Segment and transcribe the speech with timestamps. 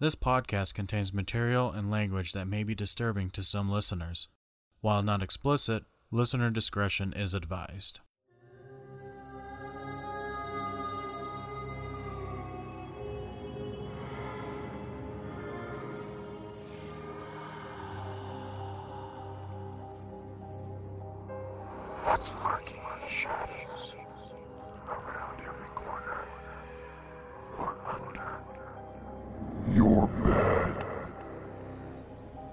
[0.00, 4.28] This podcast contains material and language that may be disturbing to some listeners.
[4.80, 5.82] While not explicit,
[6.12, 7.98] listener discretion is advised.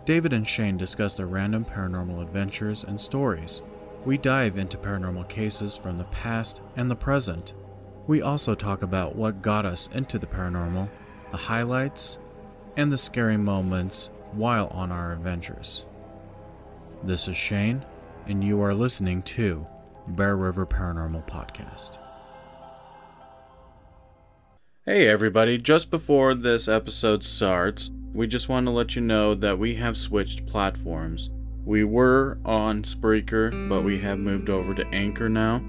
[0.05, 3.63] David and Shane discuss their random paranormal adventures and stories.
[4.05, 7.55] We dive into paranormal cases from the past and the present.
[8.05, 10.89] We also talk about what got us into the paranormal,
[11.31, 12.19] the highlights,
[12.77, 15.85] and the scary moments while on our adventures.
[17.03, 17.83] This is Shane,
[18.27, 19.65] and you are listening to
[20.07, 21.97] Bear River Paranormal Podcast.
[24.85, 29.59] Hey everybody, just before this episode starts, we just want to let you know that
[29.59, 31.29] we have switched platforms.
[31.65, 35.61] We were on Spreaker, but we have moved over to Anchor now.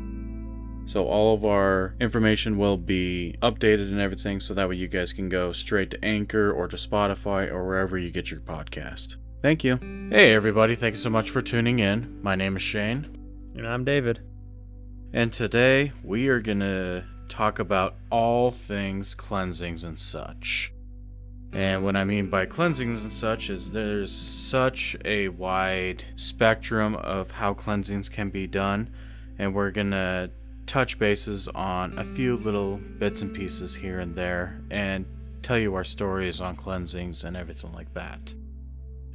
[0.86, 5.12] So all of our information will be updated and everything so that way you guys
[5.12, 9.16] can go straight to Anchor or to Spotify or wherever you get your podcast.
[9.42, 9.78] Thank you.
[10.10, 12.22] Hey everybody, thank you so much for tuning in.
[12.22, 13.08] My name is Shane.
[13.56, 14.20] And I'm David.
[15.12, 20.72] And today we are going to talk about all things cleansings and such.
[21.56, 27.30] And what I mean by cleansings and such is there's such a wide spectrum of
[27.30, 28.90] how cleansings can be done,
[29.38, 30.30] and we're to
[30.66, 35.06] touch bases on a few little bits and pieces here and there and
[35.40, 38.34] tell you our stories on cleansings and everything like that.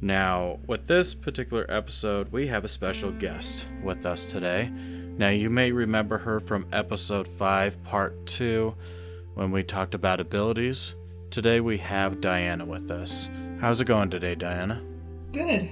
[0.00, 4.68] Now, with this particular episode, we have a special guest with us today.
[5.16, 8.74] Now, you may remember her from episode 5, part 2,
[9.34, 10.96] when we talked about abilities.
[11.32, 13.30] Today, we have Diana with us.
[13.58, 14.82] How's it going today, Diana?
[15.32, 15.66] Good.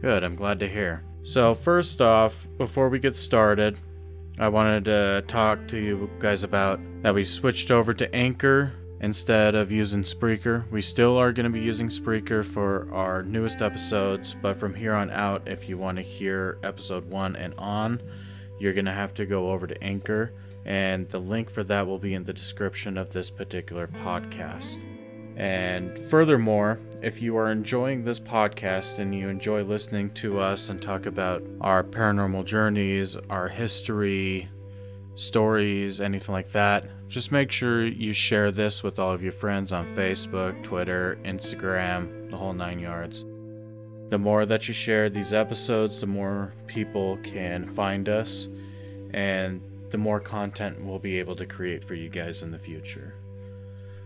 [0.00, 1.04] Good, I'm glad to hear.
[1.22, 3.78] So, first off, before we get started,
[4.40, 9.54] I wanted to talk to you guys about that we switched over to Anchor instead
[9.54, 10.68] of using Spreaker.
[10.72, 14.94] We still are going to be using Spreaker for our newest episodes, but from here
[14.94, 18.02] on out, if you want to hear episode one and on,
[18.58, 20.32] you're going to have to go over to Anchor,
[20.64, 24.86] and the link for that will be in the description of this particular podcast.
[25.36, 30.80] And furthermore, if you are enjoying this podcast and you enjoy listening to us and
[30.80, 34.50] talk about our paranormal journeys, our history,
[35.14, 39.72] stories, anything like that, just make sure you share this with all of your friends
[39.72, 43.24] on Facebook, Twitter, Instagram, the whole nine yards.
[44.10, 48.48] The more that you share these episodes, the more people can find us,
[49.14, 49.62] and
[49.92, 53.14] the more content we'll be able to create for you guys in the future.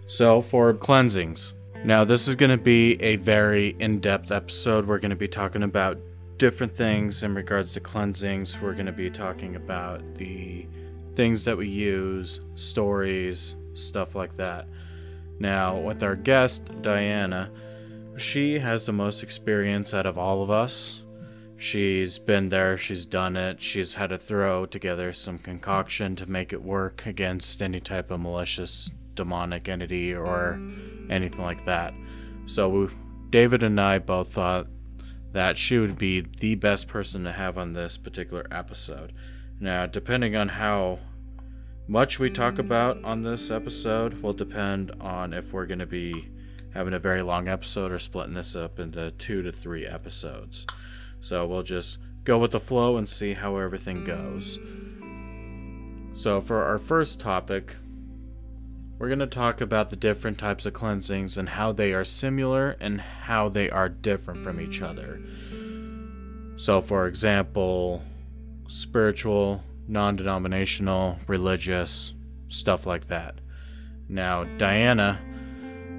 [0.06, 1.52] So, for cleansings.
[1.84, 4.86] Now, this is going to be a very in depth episode.
[4.86, 5.98] We're going to be talking about
[6.36, 8.60] different things in regards to cleansings.
[8.60, 10.66] We're going to be talking about the
[11.14, 14.68] things that we use, stories, stuff like that.
[15.38, 17.50] Now, with our guest, Diana,
[18.16, 21.02] she has the most experience out of all of us.
[21.58, 26.52] She's been there, she's done it, she's had to throw together some concoction to make
[26.52, 30.60] it work against any type of malicious demonic entity or
[31.08, 31.94] anything like that.
[32.44, 32.88] So, we,
[33.30, 34.66] David and I both thought
[35.32, 39.12] that she would be the best person to have on this particular episode.
[39.58, 40.98] Now, depending on how
[41.88, 46.28] much we talk about on this episode will depend on if we're going to be
[46.74, 50.66] having a very long episode or splitting this up into two to three episodes.
[51.20, 54.58] So we'll just go with the flow and see how everything goes.
[56.12, 57.76] So, for our first topic,
[58.98, 62.76] we're going to talk about the different types of cleansings and how they are similar
[62.80, 65.20] and how they are different from each other.
[66.56, 68.02] So, for example,
[68.66, 72.14] spiritual, non denominational, religious,
[72.48, 73.40] stuff like that.
[74.08, 75.20] Now, Diana,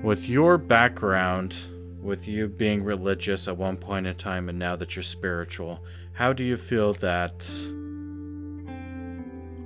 [0.02, 1.56] with your background,
[2.08, 5.84] with you being religious at one point in time and now that you're spiritual,
[6.14, 7.40] how do you feel that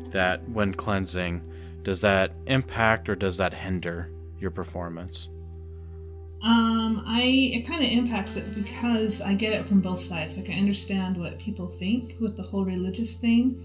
[0.10, 1.42] that when cleansing,
[1.84, 5.30] does that impact or does that hinder your performance?
[6.44, 10.36] Um, I it kind of impacts it because I get it from both sides.
[10.36, 13.64] Like I understand what people think with the whole religious thing,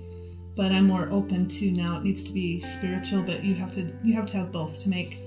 [0.55, 1.97] but I'm more open to now.
[1.97, 4.91] It needs to be spiritual, but you have to you have to have both to
[4.91, 5.19] make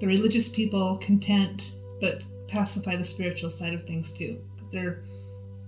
[0.00, 2.22] the religious people content, but
[2.52, 4.38] pacify the spiritual side of things too.
[4.54, 5.02] Because they're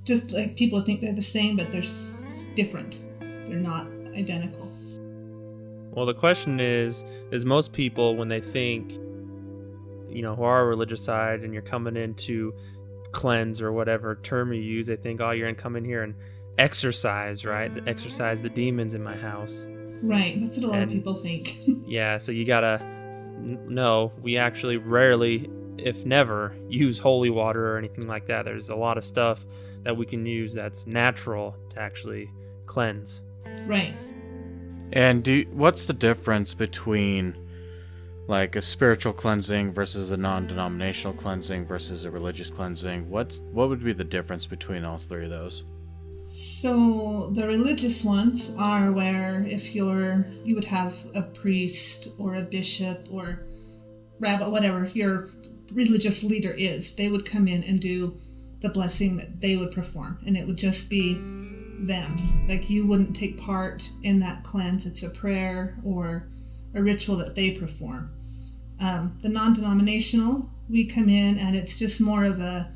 [0.04, 3.04] just like people think they're the same, but they're s- different.
[3.46, 3.86] They're not
[4.16, 4.70] identical.
[5.92, 11.02] Well, the question is is most people, when they think, you know, who are religious
[11.04, 12.52] side and you're coming in to
[13.12, 16.14] cleanse or whatever term you use, they think, oh, you're gonna come in here and
[16.58, 17.70] exorcise, right?
[17.88, 19.64] Exorcise the demons in my house.
[20.02, 20.36] Right.
[20.40, 21.48] That's what a lot And- of people think.
[21.86, 25.48] Yeah, so you gotta n- no, we actually rarely,
[25.78, 28.44] if never, use holy water or anything like that.
[28.44, 29.44] There's a lot of stuff
[29.82, 32.30] that we can use that's natural to actually
[32.66, 33.22] cleanse.
[33.66, 33.94] right.
[34.92, 37.36] And do what's the difference between
[38.26, 43.10] like a spiritual cleansing versus a non-denominational cleansing versus a religious cleansing?
[43.10, 45.64] What's what would be the difference between all three of those?
[46.24, 52.42] So the religious ones are where if you're you would have a priest or a
[52.42, 53.46] bishop or
[54.20, 55.28] rabbi whatever your
[55.72, 58.18] religious leader is, they would come in and do
[58.60, 62.44] the blessing that they would perform and it would just be them.
[62.48, 64.86] Like you wouldn't take part in that cleanse.
[64.86, 66.28] It's a prayer or
[66.74, 68.10] a ritual that they perform.
[68.80, 72.72] Um, the non-denominational, we come in and it's just more of a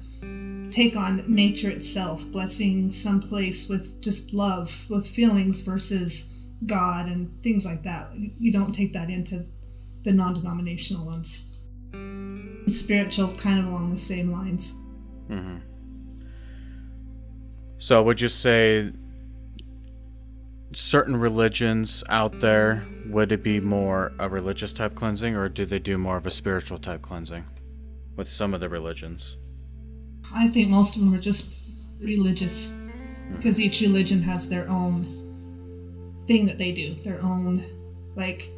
[0.70, 7.43] take on nature itself, blessing some place with just love, with feelings versus God and
[7.43, 8.11] things like that.
[8.14, 9.44] You don't take that into
[10.02, 11.48] the non denominational ones.
[12.70, 14.75] Spiritual, kind of along the same lines.
[15.29, 15.59] Mm-hmm.
[17.79, 18.93] So would you say
[20.73, 25.79] certain religions out there would it be more a religious type cleansing or do they
[25.79, 27.44] do more of a spiritual type cleansing
[28.17, 29.37] with some of the religions?
[30.35, 31.55] I think most of them are just
[32.00, 32.73] religious
[33.35, 35.05] because each religion has their own
[36.26, 37.62] thing that they do, their own,
[38.14, 38.50] like,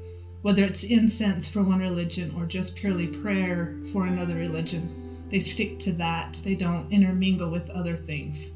[0.43, 4.89] whether it's incense for one religion or just purely prayer for another religion.
[5.29, 8.53] They stick to that, they don't intermingle with other things.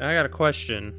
[0.00, 0.94] I got a question.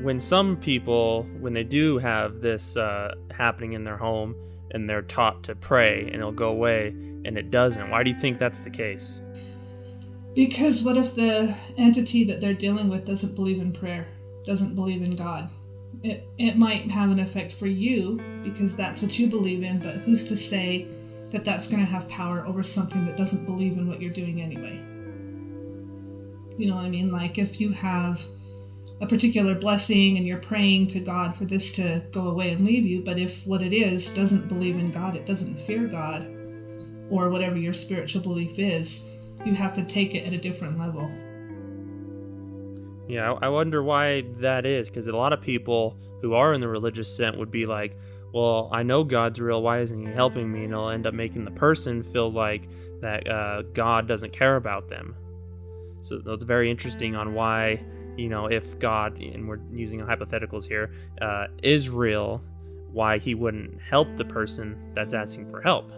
[0.00, 4.34] When some people, when they do have this uh, happening in their home
[4.70, 6.88] and they're taught to pray and it'll go away
[7.24, 9.20] and it doesn't, why do you think that's the case?
[10.34, 14.06] Because what if the entity that they're dealing with doesn't believe in prayer,
[14.46, 15.50] doesn't believe in God?
[16.02, 19.96] It, it might have an effect for you because that's what you believe in, but
[19.96, 20.86] who's to say
[21.32, 24.40] that that's going to have power over something that doesn't believe in what you're doing
[24.40, 24.76] anyway?
[26.56, 27.10] You know what I mean?
[27.10, 28.24] Like if you have
[29.00, 32.84] a particular blessing and you're praying to God for this to go away and leave
[32.84, 36.24] you, but if what it is doesn't believe in God, it doesn't fear God,
[37.10, 39.02] or whatever your spiritual belief is,
[39.44, 41.10] you have to take it at a different level.
[43.08, 46.60] Yeah, I I wonder why that is because a lot of people who are in
[46.60, 47.96] the religious scent would be like,
[48.32, 49.62] well, I know God's real.
[49.62, 50.64] Why isn't He helping me?
[50.64, 52.68] And it'll end up making the person feel like
[53.00, 55.14] that uh, God doesn't care about them.
[56.02, 57.82] So that's very interesting on why,
[58.16, 62.42] you know, if God, and we're using hypotheticals here, uh, is real,
[62.92, 65.90] why He wouldn't help the person that's asking for help.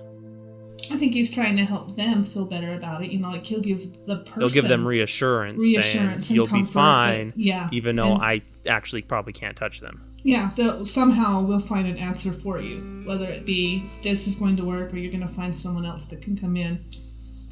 [0.91, 3.11] I think he's trying to help them feel better about it.
[3.13, 6.51] You know, like he'll give the person He'll give them reassurance, reassurance and you'll be
[6.51, 10.03] comfort fine, that- yeah, even though and- I actually probably can't touch them.
[10.25, 10.51] yeah,
[10.85, 13.03] somehow we'll find an answer for you.
[13.07, 16.07] Whether it be this is going to work, or you're going to find someone else
[16.07, 16.85] that can come in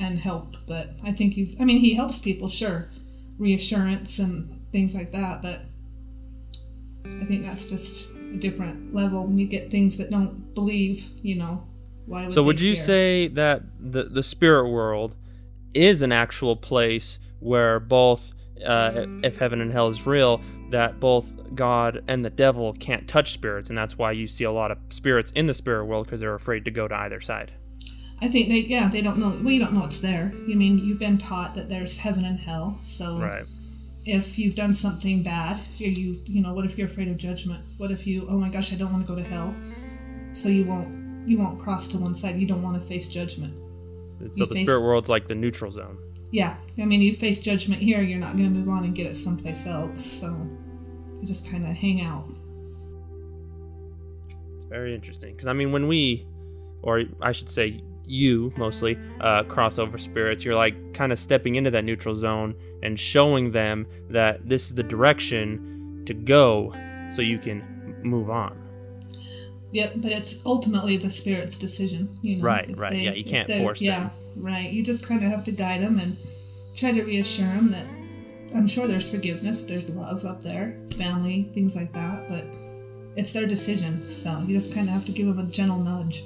[0.00, 0.56] and help.
[0.67, 1.58] But I think he's.
[1.61, 2.88] I mean, he helps people, sure,
[3.38, 5.43] reassurance and things like that.
[5.43, 5.61] But
[7.05, 11.08] I think that's just a different level when you get things that don't believe.
[11.23, 11.67] You know,
[12.08, 12.84] why would So would you fear?
[12.84, 15.14] say that the the spirit world
[15.75, 18.32] is an actual place where both
[18.66, 20.40] uh, if heaven and hell is real,
[20.71, 24.50] that both God and the devil can't touch spirits, and that's why you see a
[24.50, 27.52] lot of spirits in the spirit world because they're afraid to go to either side.
[28.21, 29.28] I think they, yeah, they don't know.
[29.28, 30.32] Well, you don't know it's there.
[30.49, 32.76] You mean you've been taught that there's heaven and hell.
[32.80, 33.44] So Right.
[34.04, 37.64] if you've done something bad, you, you know, what if you're afraid of judgment?
[37.76, 39.54] What if you, oh my gosh, I don't want to go to hell,
[40.32, 40.88] so you won't,
[41.26, 42.38] you won't cross to one side.
[42.38, 43.56] You don't want to face judgment.
[43.56, 45.98] So You the face- spirit world's like the neutral zone.
[46.30, 49.06] Yeah, I mean, you face judgment here, you're not going to move on and get
[49.06, 50.04] it someplace else.
[50.04, 50.26] So
[51.20, 52.28] you just kind of hang out.
[54.56, 56.26] It's very interesting because I mean, when we,
[56.82, 61.56] or I should say, you mostly uh, cross over spirits, you're like kind of stepping
[61.56, 66.72] into that neutral zone and showing them that this is the direction to go,
[67.14, 67.62] so you can
[68.02, 68.56] move on.
[69.72, 72.18] Yep, but it's ultimately the spirit's decision.
[72.22, 74.10] You know, Right, right, yeah, you can't they- force Yeah, them.
[74.37, 74.70] right.
[74.72, 76.16] You just kind of have to guide them and
[76.75, 77.87] try to reassure them that
[78.54, 82.44] I'm sure there's forgiveness, there's love up there, family, things like that, but
[83.14, 84.02] it's their decision.
[84.06, 86.25] So you just kind of have to give them a gentle nudge.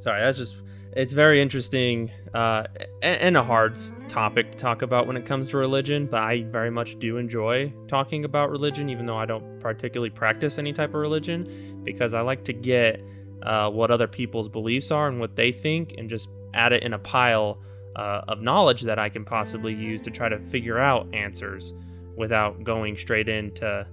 [0.00, 0.56] Sorry, that's just
[0.96, 2.64] it's very interesting uh,
[3.02, 6.70] and a hard topic to talk about when it comes to religion, but I very
[6.70, 11.00] much do enjoy talking about religion, even though I don't particularly practice any type of
[11.00, 13.02] religion, because I like to get
[13.42, 16.94] uh, what other people's beliefs are and what they think and just add it in
[16.94, 17.58] a pile
[17.96, 21.74] uh, of knowledge that I can possibly use to try to figure out answers
[22.16, 23.86] without going straight into,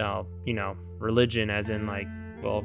[0.00, 2.06] uh, you know, religion, as in, like,
[2.40, 2.64] well,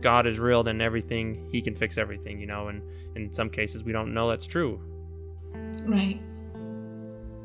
[0.00, 2.82] God is real, then everything, He can fix everything, you know, and
[3.16, 4.80] in some cases we don't know that's true.
[5.86, 6.20] Right.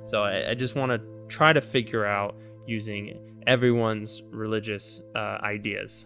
[0.05, 2.35] So I, I just want to try to figure out
[2.67, 6.05] using everyone's religious uh, ideas.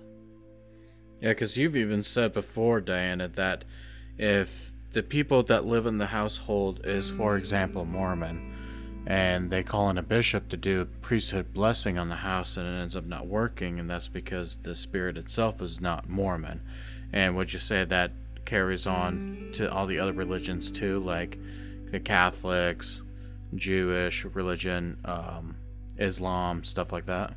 [1.21, 3.65] Yeah, because you've even said before, Diana, that
[4.17, 8.48] if the people that live in the household is, for example, Mormon,
[9.09, 12.67] and they call in a bishop to do a priesthood blessing on the house, and
[12.67, 16.61] it ends up not working, and that's because the spirit itself is not Mormon.
[17.11, 18.11] And would you say that
[18.45, 21.39] carries on to all the other religions too, like
[21.89, 23.01] the Catholics,
[23.55, 25.55] Jewish religion, um,
[25.97, 27.33] Islam, stuff like that?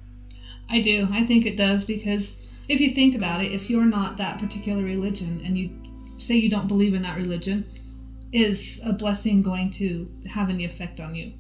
[0.69, 1.09] I do.
[1.11, 4.85] I think it does because if you think about it, if you're not that particular
[4.85, 5.71] religion and you
[6.19, 7.65] say you don't believe in that religion,
[8.31, 11.33] is a blessing going to have any effect on you?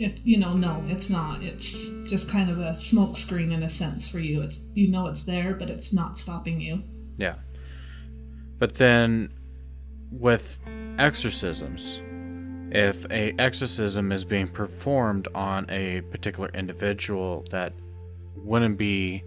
[0.00, 1.42] If you know, no, it's not.
[1.42, 4.40] It's just kind of a smokescreen in a sense for you.
[4.40, 6.82] It's you know it's there, but it's not stopping you.
[7.18, 7.34] Yeah.
[8.58, 9.34] But then
[10.10, 10.58] with
[10.98, 12.00] exorcisms,
[12.74, 17.74] if a exorcism is being performed on a particular individual that
[18.36, 19.22] wouldn't be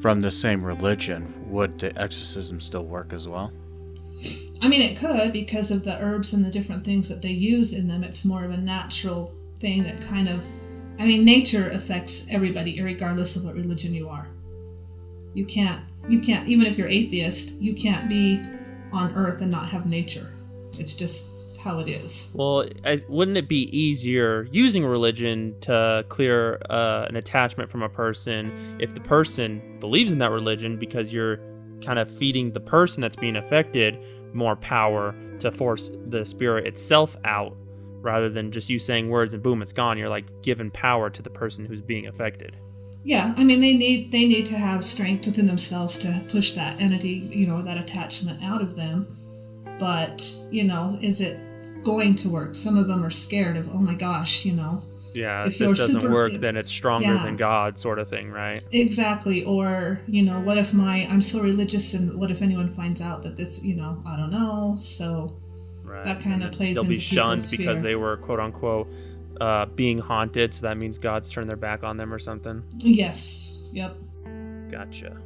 [0.00, 3.52] from the same religion, would the exorcism still work as well?
[4.60, 7.72] I mean, it could because of the herbs and the different things that they use
[7.72, 8.04] in them.
[8.04, 10.44] It's more of a natural thing that kind of,
[10.98, 14.28] I mean, nature affects everybody, regardless of what religion you are.
[15.32, 18.42] You can't, you can't, even if you're atheist, you can't be
[18.92, 20.34] on earth and not have nature.
[20.78, 21.26] It's just
[21.62, 22.30] how it is.
[22.34, 27.88] Well, I, wouldn't it be easier using religion to clear uh, an attachment from a
[27.88, 31.38] person if the person believes in that religion because you're
[31.84, 33.96] kind of feeding the person that's being affected
[34.34, 37.56] more power to force the spirit itself out
[38.02, 41.22] rather than just you saying words and boom it's gone you're like giving power to
[41.22, 42.56] the person who's being affected
[43.04, 46.80] yeah i mean they need they need to have strength within themselves to push that
[46.80, 49.06] entity you know that attachment out of them
[49.78, 51.38] but you know is it
[51.82, 52.54] going to work.
[52.54, 54.82] Some of them are scared of, oh my gosh, you know.
[55.14, 58.08] Yeah, if, if this doesn't super, work, then it's stronger yeah, than God, sort of
[58.08, 58.64] thing, right?
[58.72, 59.44] Exactly.
[59.44, 63.22] Or, you know, what if my, I'm so religious and what if anyone finds out
[63.24, 64.74] that this, you know, I don't know.
[64.78, 65.36] So
[65.82, 66.04] right.
[66.04, 67.82] that kind of plays they'll into be shunned because fear.
[67.82, 68.88] they were quote unquote
[69.40, 70.54] uh, being haunted.
[70.54, 72.62] So that means God's turned their back on them or something.
[72.78, 73.58] Yes.
[73.72, 73.96] Yep.
[74.70, 75.18] Gotcha.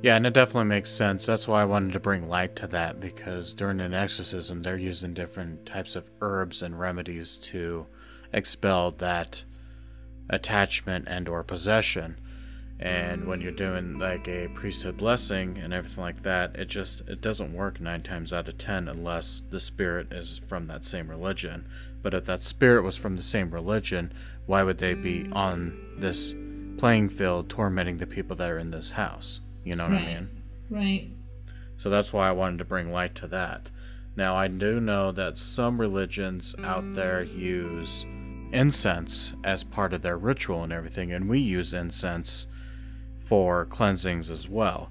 [0.00, 1.26] Yeah, and it definitely makes sense.
[1.26, 5.12] That's why I wanted to bring light to that because during an exorcism, they're using
[5.12, 7.86] different types of herbs and remedies to
[8.32, 9.44] expel that
[10.30, 12.20] attachment and or possession.
[12.80, 17.20] And when you're doing like a priesthood blessing and everything like that, it just it
[17.20, 21.66] doesn't work 9 times out of 10 unless the spirit is from that same religion.
[22.02, 24.12] But if that spirit was from the same religion,
[24.46, 26.34] why would they be on this
[26.78, 29.40] playing field tormenting the people that are in this house?
[29.64, 30.02] You know what right.
[30.02, 30.28] I mean?
[30.70, 31.10] Right.
[31.76, 33.70] So that's why I wanted to bring light to that.
[34.16, 38.04] Now, I do know that some religions out there use
[38.52, 42.46] incense as part of their ritual and everything, and we use incense
[43.28, 44.90] for cleansings as well.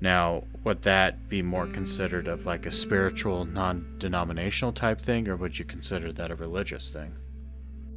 [0.00, 5.36] Now, would that be more considered of like a spiritual, non denominational type thing, or
[5.36, 7.14] would you consider that a religious thing?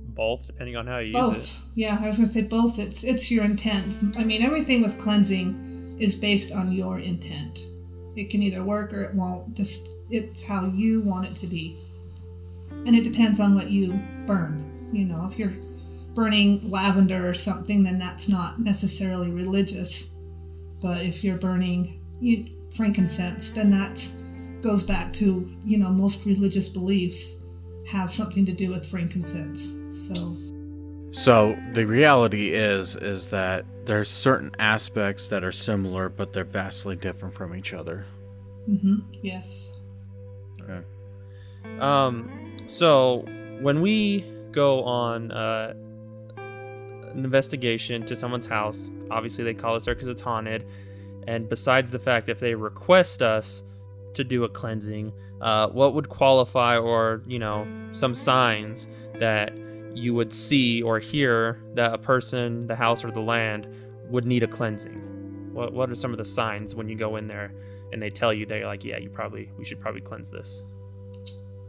[0.07, 1.35] Both, depending on how you both.
[1.35, 1.63] use it.
[1.75, 2.77] Yeah, I was gonna say both.
[2.77, 4.15] It's it's your intent.
[4.17, 7.59] I mean, everything with cleansing is based on your intent.
[8.15, 9.55] It can either work or it won't.
[9.55, 11.77] Just it's how you want it to be.
[12.85, 14.89] And it depends on what you burn.
[14.91, 15.53] You know, if you're
[16.19, 20.09] burning lavender or something, then that's not necessarily religious.
[20.81, 22.45] But if you're burning you,
[22.75, 24.11] frankincense, then that
[24.59, 27.37] goes back to, you know, most religious beliefs
[27.87, 29.77] have something to do with frankincense.
[29.89, 30.35] So
[31.11, 36.97] so the reality is is that there's certain aspects that are similar, but they're vastly
[36.97, 38.05] different from each other.
[38.69, 38.97] Mm-hmm.
[39.21, 39.73] Yes.
[40.61, 40.85] Okay.
[41.79, 42.57] Um.
[42.65, 43.25] So
[43.61, 45.73] when we go on uh,
[47.19, 50.65] an investigation to someone's house, obviously they call us there because it's haunted.
[51.27, 53.63] And besides the fact, if they request us
[54.15, 59.55] to do a cleansing, uh, what would qualify, or you know, some signs that
[59.93, 63.67] you would see or hear that a person, the house, or the land
[64.09, 65.51] would need a cleansing.
[65.53, 67.53] What what are some of the signs when you go in there
[67.91, 70.63] and they tell you they're like, yeah, you probably we should probably cleanse this.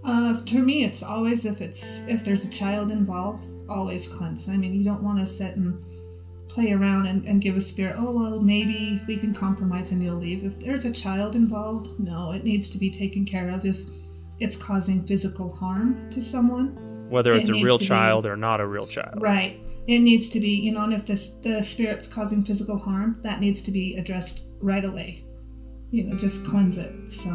[0.02, 4.49] Uh, to me, it's always if it's if there's a child involved, always cleanse.
[4.49, 5.83] I mean, you don't want to sit and
[6.49, 7.95] play around and, and give a spirit.
[7.99, 10.45] Oh well, maybe we can compromise and you'll leave.
[10.45, 13.64] If there's a child involved, no, it needs to be taken care of.
[13.64, 13.78] If
[14.40, 18.37] it's causing physical harm to someone, Whether It it's a real to be- child or
[18.37, 19.21] not a real child.
[19.21, 19.61] right?
[19.87, 23.40] It needs to be, you know, and if this the spirit's causing physical harm, that
[23.40, 25.25] needs to be addressed right away.
[25.90, 27.11] You know, just cleanse it.
[27.11, 27.30] So,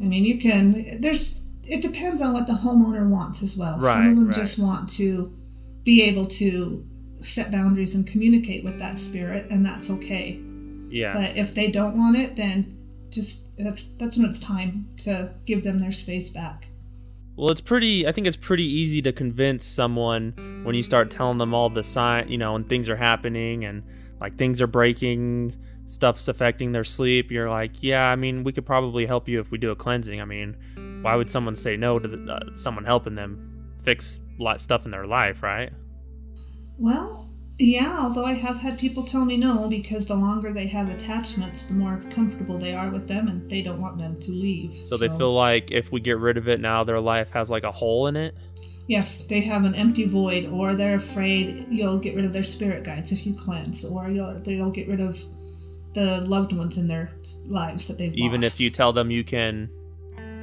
[0.00, 1.00] I mean, you can.
[1.00, 1.42] There's.
[1.64, 3.80] It depends on what the homeowner wants as well.
[3.80, 4.34] Some Right, of them right.
[4.34, 5.36] just want to
[5.84, 6.86] be able to
[7.20, 10.40] set boundaries and communicate with that spirit, and that's okay.
[10.88, 11.12] Yeah.
[11.12, 12.78] But if they don't want it, then
[13.10, 16.68] just that's that's when it's time to give them their space back.
[17.36, 18.06] Well, it's pretty.
[18.06, 21.82] I think it's pretty easy to convince someone when you start telling them all the
[21.84, 23.82] sign, you know, and things are happening and
[24.20, 25.54] like things are breaking,
[25.86, 27.30] stuff's affecting their sleep.
[27.30, 30.20] You're like, yeah, I mean, we could probably help you if we do a cleansing.
[30.20, 30.56] I mean,
[31.02, 34.90] why would someone say no to the, uh, someone helping them fix lot stuff in
[34.90, 35.72] their life, right?
[36.78, 40.90] Well, yeah, although I have had people tell me no because the longer they have
[40.90, 44.74] attachments, the more comfortable they are with them and they don't want them to leave.
[44.74, 47.64] So they feel like if we get rid of it now, their life has like
[47.64, 48.34] a hole in it.
[48.88, 52.84] Yes, they have an empty void, or they're afraid you'll get rid of their spirit
[52.84, 55.20] guides if you cleanse, or you'll, they'll get rid of
[55.96, 57.10] the loved ones in their
[57.46, 58.54] lives that they've Even lost.
[58.54, 59.70] if you tell them you can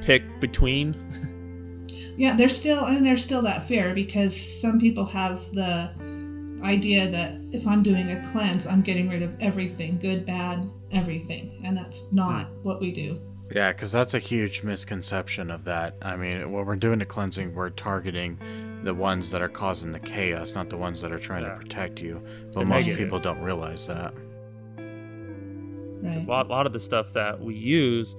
[0.02, 1.86] pick between.
[2.16, 5.90] Yeah, there's still, I mean, there's still that fear because some people have the
[6.62, 11.60] idea that if I'm doing a cleanse, I'm getting rid of everything good, bad, everything.
[11.64, 12.62] And that's not hmm.
[12.62, 13.20] what we do.
[13.54, 15.96] Yeah, because that's a huge misconception of that.
[16.02, 18.38] I mean, when we're doing the cleansing, we're targeting
[18.82, 21.54] the ones that are causing the chaos, not the ones that are trying Yeah.
[21.54, 22.22] to protect you.
[22.52, 23.04] But The most negative.
[23.04, 24.14] people don't realize that.
[26.04, 26.18] Right.
[26.18, 28.14] a lot, lot of the stuff that we use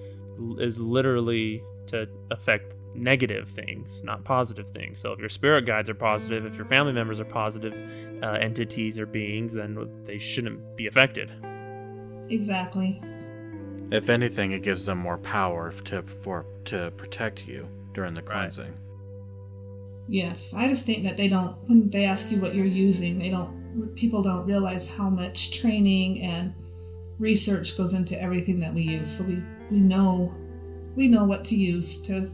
[0.58, 5.00] is literally to affect negative things, not positive things.
[5.00, 7.74] So if your spirit guides are positive, if your family members are positive
[8.24, 11.32] uh, entities or beings, then they shouldn't be affected.
[12.30, 13.02] Exactly.
[13.92, 18.64] If anything, it gives them more power to for to protect you during the cleansing.
[18.64, 18.74] Right.
[18.74, 18.86] cleansing.
[20.08, 20.54] Yes.
[20.56, 23.94] I just think that they don't, when they ask you what you're using, they don't,
[23.96, 26.54] people don't realize how much training and
[27.20, 29.18] research goes into everything that we use.
[29.18, 30.34] So we, we know,
[30.96, 32.30] we know what to use to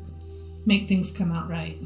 [0.66, 1.78] make things come out right.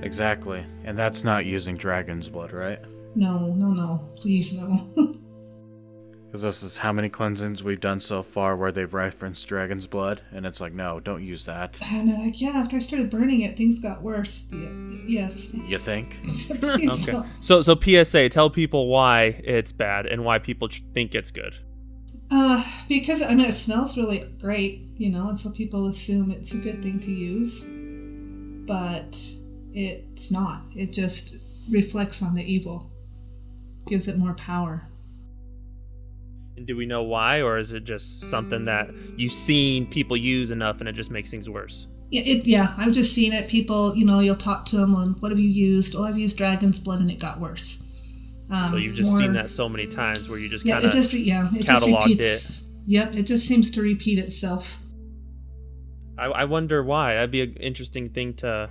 [0.00, 2.78] Exactly, and that's not using dragon's blood, right?
[3.14, 4.08] No, no, no.
[4.16, 4.80] Please, no.
[6.38, 10.20] Because this is how many cleansings we've done so far where they've referenced dragon's blood,
[10.30, 11.80] and it's like, no, don't use that.
[11.92, 14.46] and they're like, yeah, after I started burning it, things got worse.
[14.52, 14.70] Yeah,
[15.04, 15.52] yes.
[15.52, 16.16] You think?
[16.78, 17.10] Okay.
[17.10, 17.26] don't.
[17.40, 21.56] So so PSA, tell people why it's bad and why people think it's good.
[22.30, 26.54] Uh, because I mean, it smells really great, you know, and so people assume it's
[26.54, 27.64] a good thing to use,
[28.64, 29.18] but
[29.72, 30.62] it's not.
[30.76, 31.34] It just
[31.68, 32.92] reflects on the evil,
[33.88, 34.88] gives it more power.
[36.58, 40.50] And do we know why, or is it just something that you've seen people use
[40.50, 41.86] enough and it just makes things worse?
[42.10, 43.48] Yeah, it, yeah, I've just seen it.
[43.48, 45.94] People, you know, you'll talk to them on what have you used?
[45.94, 47.80] Oh, I've used dragon's blood and it got worse.
[48.50, 50.86] Um, So you've just more- seen that so many times where you just Yeah, kind
[50.86, 52.62] it of just yeah, it just repeats.
[52.86, 54.78] Yep, it just seems to repeat itself.
[56.18, 57.14] I, I wonder why.
[57.14, 58.68] That'd be an interesting thing to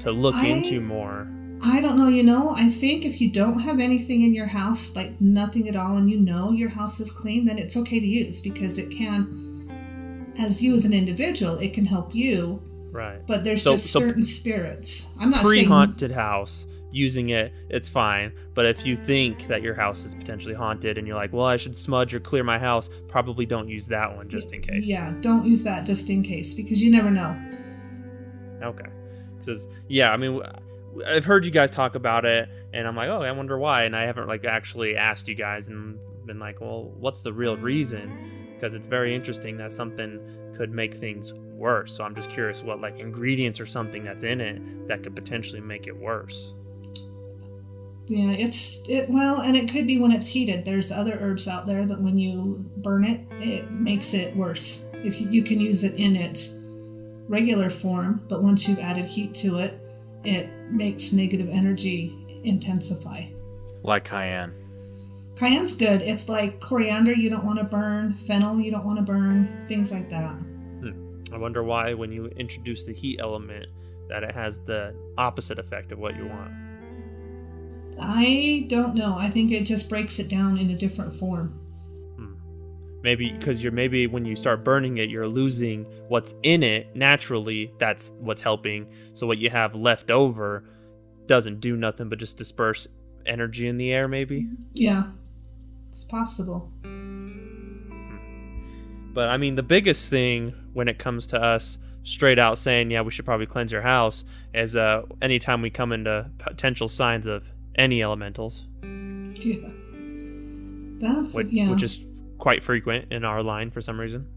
[0.00, 1.26] to look I- into more.
[1.66, 4.94] I don't know, you know, I think if you don't have anything in your house,
[4.94, 8.06] like nothing at all, and you know your house is clean, then it's okay to
[8.06, 12.60] use because it can, as you as an individual, it can help you,
[12.92, 13.26] Right.
[13.26, 15.08] but there's So- just so certain spirits.
[15.18, 15.68] I'm not Pre saying.
[15.68, 18.32] haunted house, using it, it's fine.
[18.54, 21.56] But if you think that your house is potentially haunted and you're like, well, I
[21.56, 24.84] should smudge or clear my house, probably don't use that one just in case.
[24.86, 27.34] Yeah, don't use that just in case because you never know.
[28.62, 28.86] Okay.
[29.40, 30.40] Because yeah, I mean,
[31.06, 33.96] I've heard you guys talk about it, and I'm like, oh, I wonder why, and
[33.96, 38.52] I haven't like actually asked you guys and been like, well, what's the real reason?
[38.54, 40.20] Because it's very interesting that something
[40.56, 41.92] could make things worse.
[41.96, 45.60] So I'm just curious what like ingredients or something that's in it that could potentially
[45.60, 46.54] make it worse.
[48.06, 50.64] Yeah, it's it well, and it could be when it's heated.
[50.64, 54.86] There's other herbs out there that when you burn it, it makes it worse.
[54.92, 56.54] If you, you can use it in its
[57.28, 59.80] regular form, but once you've added heat to it,
[60.24, 63.24] it makes negative energy intensify.
[63.82, 64.52] Like cayenne.
[65.36, 66.02] Cayenne's good.
[66.02, 69.90] It's like coriander you don't want to burn, fennel you don't want to burn, things
[69.90, 70.40] like that.
[70.40, 71.24] Hmm.
[71.32, 73.66] I wonder why when you introduce the heat element
[74.08, 76.52] that it has the opposite effect of what you want.
[78.00, 79.16] I don't know.
[79.18, 81.60] I think it just breaks it down in a different form.
[83.04, 87.70] Maybe because you're maybe when you start burning it you're losing what's in it naturally
[87.78, 90.64] that's what's helping so what you have left over
[91.26, 92.88] doesn't do nothing but just disperse
[93.26, 95.12] energy in the air maybe Yeah,
[95.88, 96.72] it's possible.
[99.12, 103.00] but i mean the biggest thing when it comes to us straight out saying yeah
[103.02, 107.44] we should probably cleanse your house is uh anytime we come into potential signs of
[107.76, 109.68] any elementals Yeah.
[110.96, 111.70] That's which, yeah.
[111.70, 111.98] which is
[112.44, 114.28] quite frequent in our line for some reason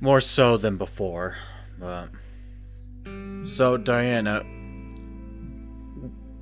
[0.00, 1.36] More so than before.
[1.78, 2.08] But
[3.44, 4.42] so Diana,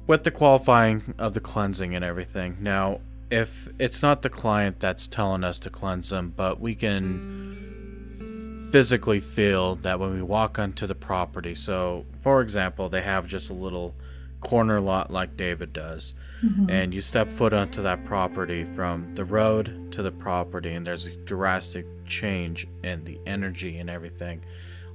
[0.06, 2.58] with the qualifying of the cleansing and everything.
[2.60, 8.68] Now, if it's not the client that's telling us to cleanse them, but we can
[8.70, 11.56] physically feel that when we walk onto the property.
[11.56, 13.96] So, for example, they have just a little
[14.44, 16.12] corner lot like David does.
[16.44, 16.70] Mm-hmm.
[16.70, 21.06] And you step foot onto that property from the road to the property, and there's
[21.06, 24.44] a drastic change in the energy and everything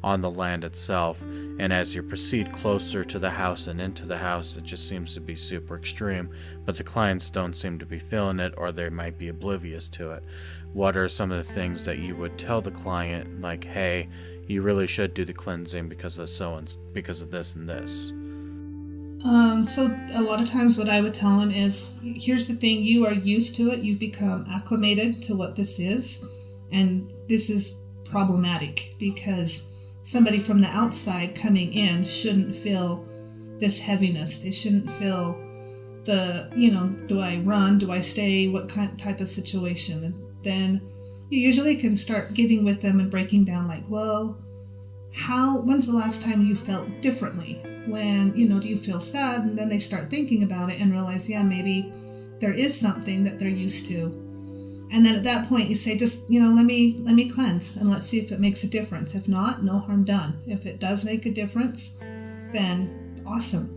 [0.01, 1.21] on the land itself.
[1.21, 5.13] And as you proceed closer to the house and into the house, it just seems
[5.13, 6.29] to be super extreme.
[6.65, 10.11] But the clients don't seem to be feeling it, or they might be oblivious to
[10.11, 10.23] it.
[10.71, 14.07] What are some of the things that you would tell the client, like, hey,
[14.47, 18.13] you really should do the cleansing because of so and because of this and this?
[19.25, 22.83] Um, so a lot of times what I would tell them is here's the thing,
[22.83, 26.23] you are used to it, you've become acclimated to what this is,
[26.71, 29.63] and this is problematic because
[30.03, 33.05] somebody from the outside coming in shouldn't feel
[33.59, 34.39] this heaviness.
[34.39, 35.37] They shouldn't feel
[36.05, 40.03] the, you know, do I run, do I stay, what kind type of situation.
[40.05, 40.81] And then
[41.29, 44.41] you usually can start getting with them and breaking down like, well,
[45.13, 49.41] how when's the last time you felt differently when you know do you feel sad
[49.41, 51.91] and then they start thinking about it and realize yeah maybe
[52.39, 54.05] there is something that they're used to
[54.91, 57.75] and then at that point you say just you know let me let me cleanse
[57.77, 60.79] and let's see if it makes a difference if not no harm done if it
[60.79, 61.91] does make a difference
[62.51, 63.75] then awesome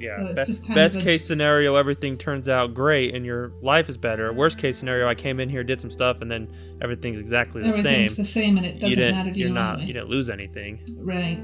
[0.00, 0.28] Yeah.
[0.28, 4.32] So best best case scenario, everything turns out great and your life is better.
[4.32, 6.48] Worst case scenario, I came in here, did some stuff, and then
[6.80, 7.94] everything's exactly the everything's same.
[7.94, 9.74] Everything's the same and it doesn't matter to you're you not.
[9.74, 9.86] anyway.
[9.88, 10.80] You didn't lose anything.
[11.00, 11.40] right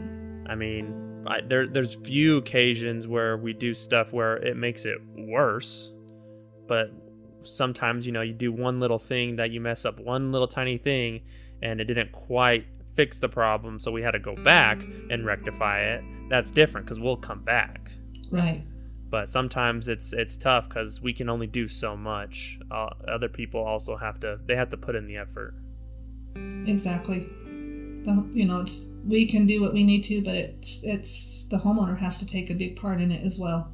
[0.46, 4.98] I mean, I, there there's few occasions where we do stuff where it makes it
[5.16, 5.92] worse,
[6.66, 6.92] but
[7.44, 10.78] sometimes you know you do one little thing that you mess up one little tiny
[10.78, 11.20] thing,
[11.62, 15.80] and it didn't quite fix the problem, so we had to go back and rectify
[15.80, 16.04] it.
[16.28, 17.90] That's different because we'll come back.
[18.30, 18.64] right
[19.10, 22.58] But sometimes it's it's tough because we can only do so much.
[22.70, 25.54] Uh, other people also have to they have to put in the effort.
[26.66, 27.28] Exactly.
[28.04, 31.56] The, you know, it's we can do what we need to, but it's it's the
[31.56, 33.72] homeowner has to take a big part in it as well.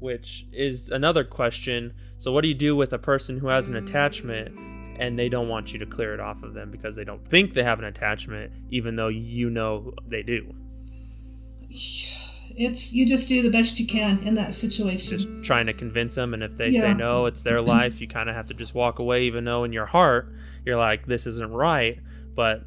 [0.00, 1.92] which is another question.
[2.18, 4.56] So, what do you do with a person who has an attachment
[5.00, 7.54] and they don't want you to clear it off of them because they don't think
[7.54, 10.54] they have an attachment, even though you know they do?
[12.60, 15.18] It's you just do the best you can in that situation.
[15.20, 16.80] Just trying to convince them, and if they Yeah.
[16.80, 18.00] say no, it's their life.
[18.00, 20.32] You kind of have to just walk away, even though in your heart
[20.66, 22.00] you're like, "This isn't right,"
[22.34, 22.64] but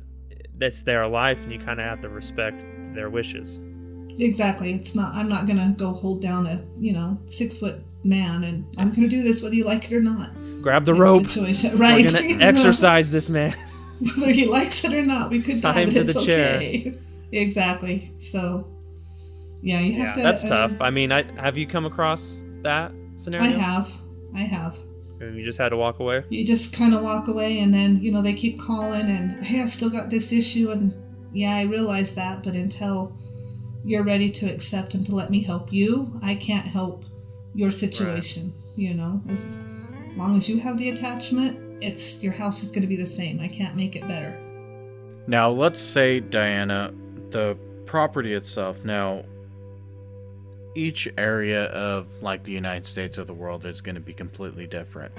[0.64, 3.60] it's their life, and you kind of have to respect their wishes.
[4.20, 4.74] Exactly.
[4.74, 5.14] It's not.
[5.16, 9.08] I'm not gonna go hold down a you know six foot man, and I'm gonna
[9.08, 10.32] do this whether you like it or not.
[10.62, 11.28] Grab the rope.
[11.28, 11.78] Situation.
[11.78, 12.06] Right.
[12.06, 13.56] We're gonna exorcise this man.
[14.18, 15.30] whether he likes it or not.
[15.30, 15.92] We could Time it.
[15.92, 16.94] to It's the chair.
[17.34, 18.12] Exactly.
[18.20, 18.68] So,
[19.62, 20.22] yeah, you have Yeah, to.
[20.22, 20.82] that's I tough.
[20.82, 23.48] I mean, I have you come across that scenario?
[23.48, 24.02] I have.
[24.36, 24.78] I have.
[25.22, 26.24] And you just had to walk away.
[26.30, 29.62] you just kind of walk away and then you know they keep calling and hey
[29.62, 30.94] i've still got this issue and
[31.32, 33.16] yeah i realize that but until
[33.86, 37.06] you're ready to accept and to let me help you i can't help
[37.54, 39.60] your situation you know as
[40.18, 43.40] long as you have the attachment it's your house is going to be the same
[43.40, 44.38] i can't make it better
[45.28, 46.92] Now, let's say, Diana,
[47.30, 47.56] the
[47.86, 48.84] property itself.
[48.84, 49.24] Now,
[50.76, 54.68] each area of like the United States or the world is going to be completely
[54.68, 55.14] different.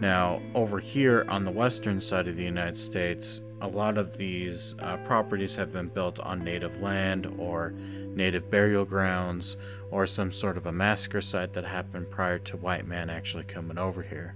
[0.00, 4.74] Now, over here on the western side of the United States, a lot of these
[4.80, 9.56] uh, properties have been built on native land or native burial grounds
[9.90, 13.78] or some sort of a massacre site that happened prior to white man actually coming
[13.78, 14.34] over here.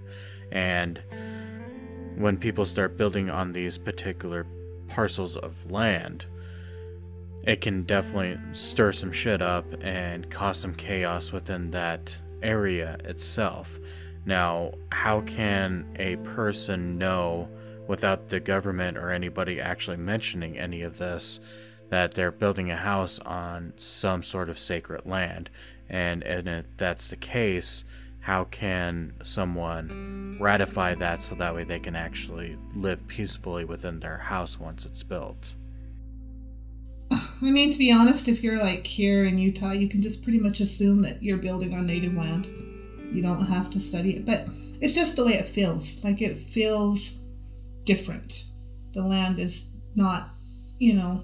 [0.51, 1.01] And
[2.15, 4.47] when people start building on these particular
[4.87, 6.25] parcels of land,
[7.47, 13.79] it can definitely stir some shit up and cause some chaos within that area itself.
[14.25, 17.47] Now, how can a person know
[17.87, 21.39] without the government or anybody actually mentioning any of this
[21.89, 25.49] that they're building a house on some sort of sacred land.
[25.89, 27.85] And, and if that's the case,
[28.19, 34.17] how can someone ratify that so that way they can actually live peacefully within their
[34.17, 35.55] house once it's built?
[37.11, 40.39] I mean, to be honest, if you're like here in Utah, you can just pretty
[40.39, 42.47] much assume that you're building on native land.
[43.11, 44.47] You don't have to study it, but
[44.81, 46.03] it's just the way it feels.
[46.03, 47.17] Like it feels
[47.83, 48.45] different.
[48.93, 50.29] The land is not,
[50.79, 51.23] you know,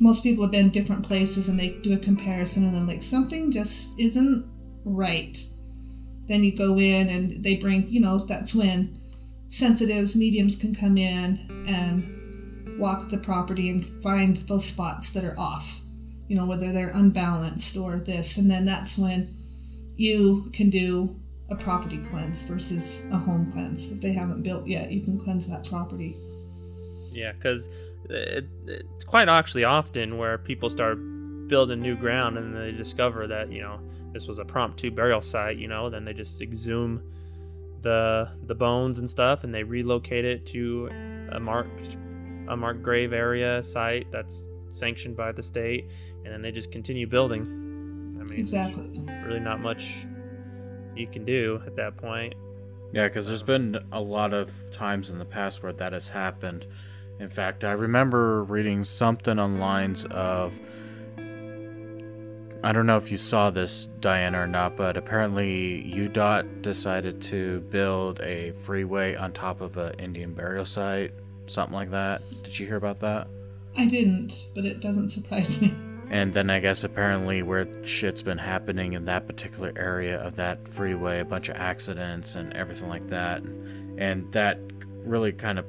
[0.00, 3.50] most people have been different places and they do a comparison and then like something
[3.50, 4.46] just isn't
[4.84, 5.36] right.
[6.26, 8.98] Then you go in and they bring, you know, that's when
[9.48, 12.17] sensitives, mediums can come in and
[12.78, 15.80] walk the property and find those spots that are off,
[16.28, 18.38] you know, whether they're unbalanced or this.
[18.38, 19.34] And then that's when
[19.96, 23.90] you can do a property cleanse versus a home cleanse.
[23.90, 26.16] If they haven't built yet, you can cleanse that property.
[27.12, 27.68] Yeah, because
[28.08, 30.98] it, it's quite actually often where people start
[31.48, 33.80] building new ground and they discover that, you know,
[34.12, 37.02] this was a promptu burial site, you know, then they just exhume
[37.80, 40.88] the the bones and stuff and they relocate it to
[41.32, 41.96] a marked
[42.48, 45.88] a marked grave area site that's sanctioned by the state,
[46.24, 47.42] and then they just continue building.
[48.20, 49.04] I mean, exactly.
[49.24, 50.06] Really, not much
[50.96, 52.34] you can do at that point.
[52.92, 56.66] Yeah, because there's been a lot of times in the past where that has happened.
[57.20, 60.58] In fact, I remember reading something on lines of.
[62.60, 67.60] I don't know if you saw this, Diana, or not, but apparently UDOT decided to
[67.60, 71.12] build a freeway on top of an Indian burial site
[71.48, 72.22] something like that.
[72.42, 73.28] Did you hear about that?
[73.76, 75.72] I didn't, but it doesn't surprise me.
[76.10, 80.66] And then I guess apparently where shit's been happening in that particular area of that
[80.66, 83.42] freeway, a bunch of accidents and everything like that.
[83.42, 84.58] And that
[85.04, 85.66] really kind of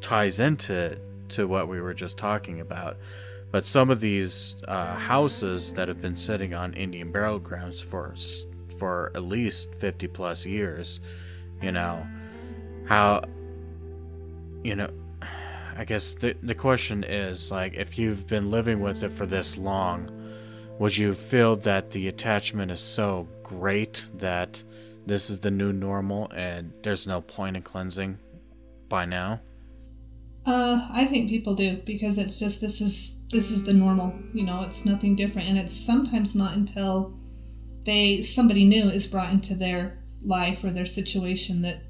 [0.00, 0.98] ties into
[1.30, 2.98] to what we were just talking about.
[3.50, 8.14] But some of these uh, houses that have been sitting on Indian burial grounds for
[8.78, 11.00] for at least 50 plus years,
[11.60, 12.06] you know,
[12.86, 13.22] how
[14.62, 14.90] you know,
[15.76, 19.56] I guess the the question is like if you've been living with it for this
[19.56, 20.10] long,
[20.78, 24.62] would you feel that the attachment is so great that
[25.06, 28.18] this is the new normal and there's no point in cleansing
[28.88, 29.40] by now?
[30.46, 34.18] Uh, I think people do because it's just this is this is the normal.
[34.32, 37.14] You know, it's nothing different, and it's sometimes not until
[37.84, 41.82] they somebody new is brought into their life or their situation that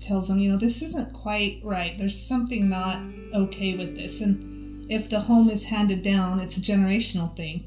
[0.00, 1.96] tells them, you know, this isn't quite right.
[1.96, 3.00] There's something not
[3.34, 4.20] okay with this.
[4.20, 7.64] And if the home is handed down, it's a generational thing.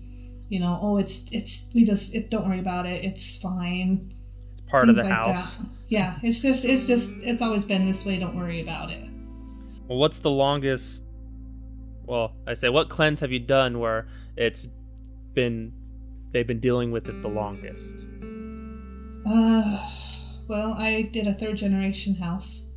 [0.50, 3.06] You know, oh, it's it's we just it don't worry about it.
[3.06, 4.12] It's fine.
[4.52, 5.56] It's part Things of the like house.
[5.56, 5.68] That.
[5.88, 8.20] Yeah, it's just it's just it's always been this way.
[8.20, 9.10] Don't worry about it.
[9.88, 11.06] Well, what's the longest?
[12.06, 14.68] Well, I say, what cleanse have you done where it's
[15.34, 15.72] been
[16.34, 17.96] they've been dealing with it the longest?
[19.26, 20.11] Uh
[20.52, 22.68] well, I did a third generation house.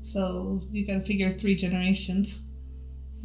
[0.00, 2.42] So you gotta figure three generations.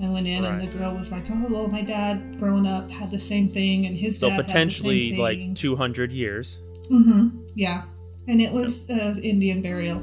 [0.04, 0.56] I went in right.
[0.56, 3.86] and the girl was like, "Oh, well, my dad growing up had the same thing,
[3.86, 6.60] and his so dad potentially like two hundred years."
[6.92, 7.46] Mm-hmm.
[7.56, 7.84] Yeah,
[8.28, 10.02] and it was an Indian burial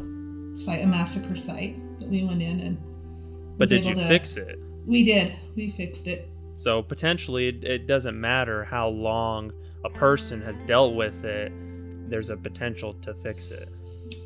[0.57, 2.79] site, a massacre site that we went in and.
[3.59, 4.59] But did you to, fix it?
[4.87, 5.35] We did.
[5.57, 6.31] We fixed it.
[6.55, 9.53] So potentially, it, it doesn't matter how long
[9.85, 11.53] a person has dealt with it.
[12.09, 13.69] There's a potential to fix it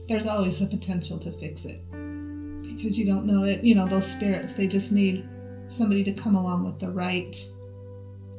[0.09, 1.81] there's always a potential to fix it
[2.63, 3.63] because you don't know it.
[3.65, 5.29] You know, those spirits, they just need
[5.69, 7.35] somebody to come along with the right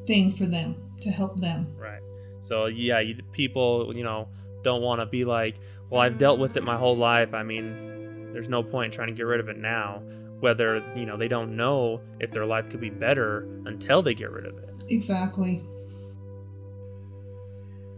[0.05, 1.67] thing for them to help them.
[1.77, 2.01] Right.
[2.41, 4.27] So, yeah, you, people, you know,
[4.63, 5.55] don't want to be like,
[5.89, 7.33] well, I've dealt with it my whole life.
[7.33, 10.01] I mean, there's no point trying to get rid of it now.
[10.39, 14.29] Whether, you know, they don't know if their life could be better until they get
[14.29, 14.83] rid of it.
[14.89, 15.63] Exactly.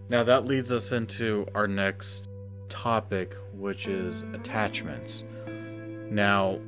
[0.10, 2.30] Now that leads us into our next
[2.70, 5.24] topic, which is attachments.
[6.10, 6.60] Now,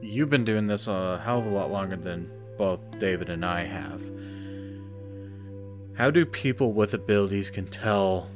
[0.00, 3.64] you've been doing this a hell of a lot longer than both David and I
[3.64, 4.02] have.
[5.94, 8.28] How do people with abilities can tell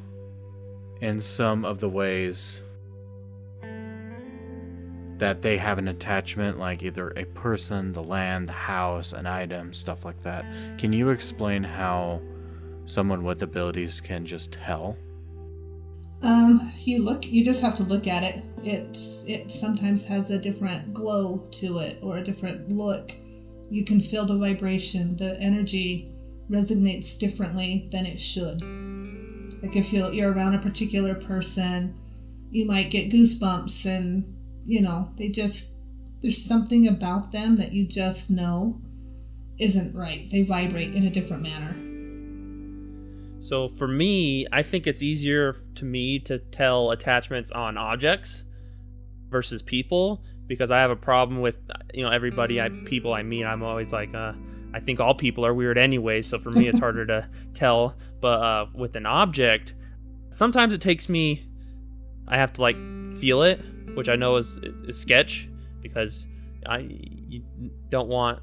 [1.00, 2.62] in some of the ways
[5.18, 9.72] that they have an attachment, like either a person, the land, the house, an item,
[9.72, 10.44] stuff like that?
[10.78, 12.20] Can you explain how
[12.84, 14.96] someone with abilities can just tell?
[16.22, 18.42] Um, you look, you just have to look at it.
[18.62, 23.12] It's it sometimes has a different glow to it or a different look.
[23.70, 26.10] You can feel the vibration, the energy
[26.50, 28.62] resonates differently than it should.
[29.62, 31.96] Like if you're, you're around a particular person,
[32.50, 35.72] you might get goosebumps, and you know they just
[36.22, 38.80] there's something about them that you just know
[39.60, 40.26] isn't right.
[40.30, 41.85] They vibrate in a different manner.
[43.46, 48.42] So for me, I think it's easier to me to tell attachments on objects
[49.30, 51.56] versus people because I have a problem with
[51.94, 53.44] you know everybody I people I meet.
[53.44, 54.32] I'm always like, uh,
[54.74, 56.22] I think all people are weird anyway.
[56.22, 57.94] So for me, it's harder to tell.
[58.20, 59.74] But uh, with an object,
[60.30, 61.48] sometimes it takes me.
[62.26, 62.76] I have to like
[63.20, 63.60] feel it,
[63.94, 65.48] which I know is, is sketch
[65.82, 66.26] because
[66.68, 67.44] I you
[67.90, 68.40] don't want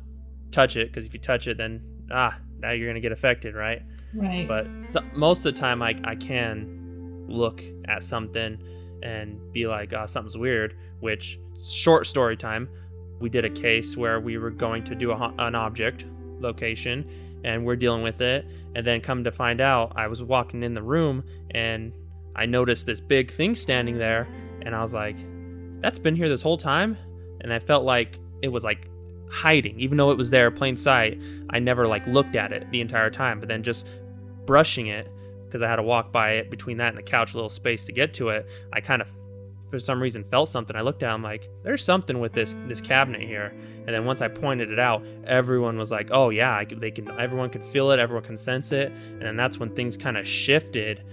[0.52, 3.82] touch it because if you touch it, then ah, now you're gonna get affected, right?
[4.15, 4.47] Right.
[4.47, 8.58] But so, most of the time, I I can look at something
[9.02, 10.76] and be like, ah, something's weird.
[10.99, 12.69] Which short story time,
[13.19, 16.06] we did a case where we were going to do a, an object
[16.39, 17.10] location
[17.43, 18.45] and we're dealing with it
[18.76, 21.93] and then come to find out i was walking in the room and
[22.36, 24.28] i noticed this big thing standing there
[24.62, 25.17] and i was like
[25.82, 26.97] that's been here this whole time
[27.41, 28.88] and i felt like it was like
[29.30, 32.82] hiding even though it was there plain sight i never like looked at it the
[32.82, 33.88] entire time but then just
[34.45, 35.12] brushing it
[35.45, 37.86] because i had to walk by it between that and the couch a little space
[37.86, 39.08] to get to it i kind of
[39.73, 40.75] for some reason felt something.
[40.75, 43.56] I looked down, like, there's something with this this cabinet here.
[43.88, 47.10] And then once I pointed it out, everyone was like, oh yeah, I, they can.
[47.19, 47.97] Everyone could feel it.
[47.97, 48.91] Everyone can sense it.
[48.91, 51.03] And then that's when things kind of shifted.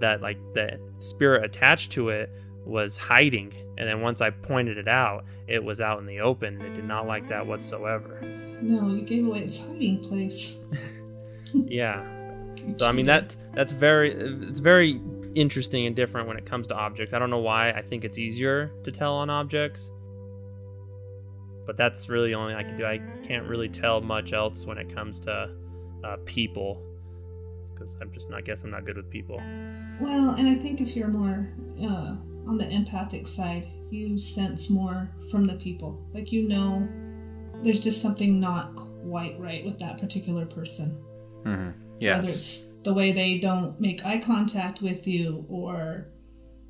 [0.00, 2.28] That like the spirit attached to it
[2.66, 3.54] was hiding.
[3.78, 6.60] And then once I pointed it out, it was out in the open.
[6.60, 8.18] It did not like that whatsoever.
[8.60, 10.58] No, you gave away its hiding place.
[11.54, 12.04] yeah.
[12.76, 15.00] So I mean that that's very it's very
[15.34, 17.14] interesting and different when it comes to objects.
[17.14, 17.70] I don't know why.
[17.70, 19.90] I think it's easier to tell on objects.
[21.66, 22.84] But that's really the only I can do.
[22.84, 25.50] I can't really tell much else when it comes to
[26.04, 26.82] uh, people
[27.72, 28.38] because I'm just not.
[28.38, 29.36] I guess I'm not good with people.
[30.00, 32.16] Well, and I think if you're more uh,
[32.48, 36.04] on the empathic side, you sense more from the people.
[36.12, 36.88] Like you know,
[37.62, 41.00] there's just something not quite right with that particular person.
[41.44, 41.81] Mm-hmm.
[42.02, 42.16] Yes.
[42.16, 46.08] Whether it's the way they don't make eye contact with you or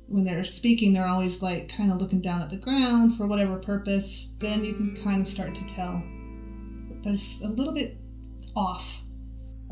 [0.05, 3.57] when they're speaking they're always like kind of looking down at the ground for whatever
[3.57, 6.03] purpose then you can kind of start to tell.
[6.87, 7.97] That there's a little bit
[8.55, 9.01] off.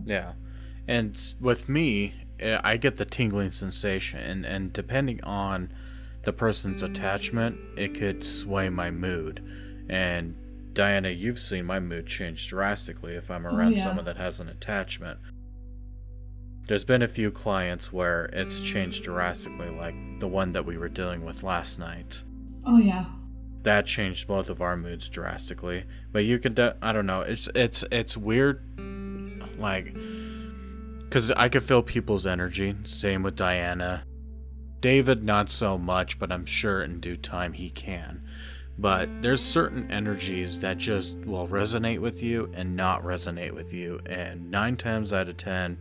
[0.03, 0.33] Yeah.
[0.87, 5.71] And with me eh, i get the tingling sensation and, and depending on
[6.23, 9.43] the person's attachment it could sway my mood.
[9.87, 10.37] And
[10.73, 13.83] diana you've seen my mood change drastically if i'm around oh, yeah.
[13.83, 15.19] someone that has an attachment
[16.67, 20.89] there's been a few clients where it's changed drastically, like the one that we were
[20.89, 22.23] dealing with last night.
[22.65, 23.05] Oh yeah.
[23.63, 25.85] That changed both of our moods drastically.
[26.11, 27.21] But you could, de- I don't know.
[27.21, 28.63] It's it's it's weird,
[29.59, 29.93] like,
[31.03, 32.75] because I could feel people's energy.
[32.83, 34.03] Same with Diana.
[34.79, 38.23] David, not so much, but I'm sure in due time he can.
[38.79, 43.99] But there's certain energies that just will resonate with you and not resonate with you.
[44.07, 45.77] And nine times out of ten,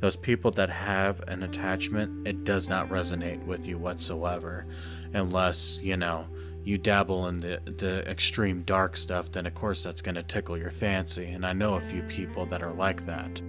[0.00, 4.66] those people that have an attachment, it does not resonate with you whatsoever.
[5.12, 6.26] Unless, you know,
[6.64, 10.56] you dabble in the, the extreme dark stuff, then of course that's going to tickle
[10.56, 11.26] your fancy.
[11.26, 13.40] And I know a few people that are like that.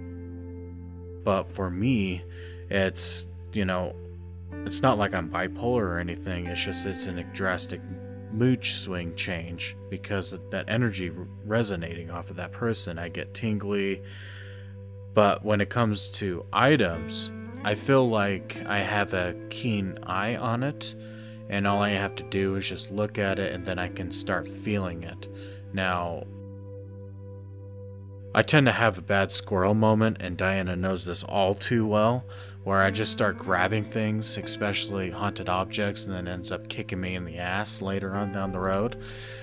[1.22, 2.24] But for me,
[2.70, 3.94] it's, you know,
[4.64, 6.46] it's not like I'm bipolar or anything.
[6.46, 7.80] It's just it's a drastic
[8.32, 11.10] mood swing change because that energy
[11.44, 12.98] resonating off of that person.
[12.98, 14.02] I get tingly.
[15.14, 17.32] But when it comes to items,
[17.64, 20.94] I feel like I have a keen eye on it,
[21.48, 24.12] and all I have to do is just look at it and then I can
[24.12, 25.28] start feeling it.
[25.72, 26.24] Now,
[28.34, 32.24] I tend to have a bad squirrel moment, and Diana knows this all too well
[32.64, 37.14] where I just start grabbing things, especially haunted objects, and then ends up kicking me
[37.14, 38.96] in the ass later on down the road.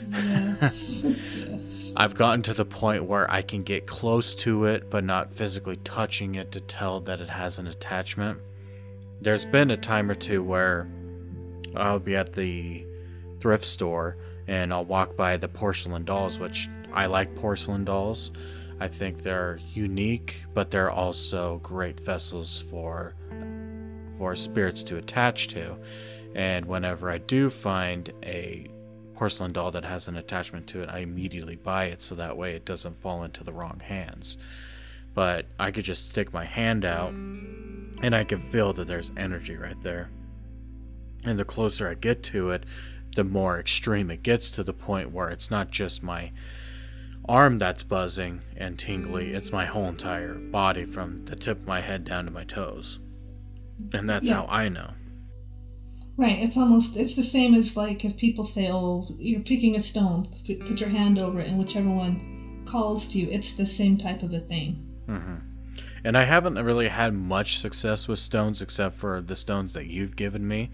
[0.10, 1.04] Yes.
[1.50, 1.94] yes.
[1.96, 5.78] I've gotten to the point where I can get close to it, but not physically
[5.78, 8.40] touching it to tell that it has an attachment.
[9.20, 10.88] There's been a time or two where
[11.76, 12.86] I'll be at the
[13.40, 18.32] thrift store and I'll walk by the porcelain dolls, which I like porcelain dolls.
[18.80, 23.16] I think they're unique, but they're also great vessels for
[24.18, 25.78] for spirits to attach to.
[26.36, 28.68] And whenever I do find a
[29.14, 32.54] porcelain doll that has an attachment to it, I immediately buy it so that way
[32.54, 34.38] it doesn't fall into the wrong hands.
[35.14, 39.56] But I could just stick my hand out and I can feel that there's energy
[39.56, 40.10] right there.
[41.24, 42.64] And the closer I get to it,
[43.16, 46.32] the more extreme it gets to the point where it's not just my
[47.28, 49.34] arm that's buzzing and tingly.
[49.34, 53.00] It's my whole entire body from the tip of my head down to my toes.
[53.94, 54.36] And that's yeah.
[54.36, 54.92] how I know.
[56.18, 56.40] Right.
[56.40, 60.28] It's almost, it's the same as like if people say, oh, you're picking a stone,
[60.46, 64.24] put your hand over it, and whichever one calls to you, it's the same type
[64.24, 64.84] of a thing.
[65.08, 65.36] Mm-hmm.
[66.04, 70.16] And I haven't really had much success with stones except for the stones that you've
[70.16, 70.72] given me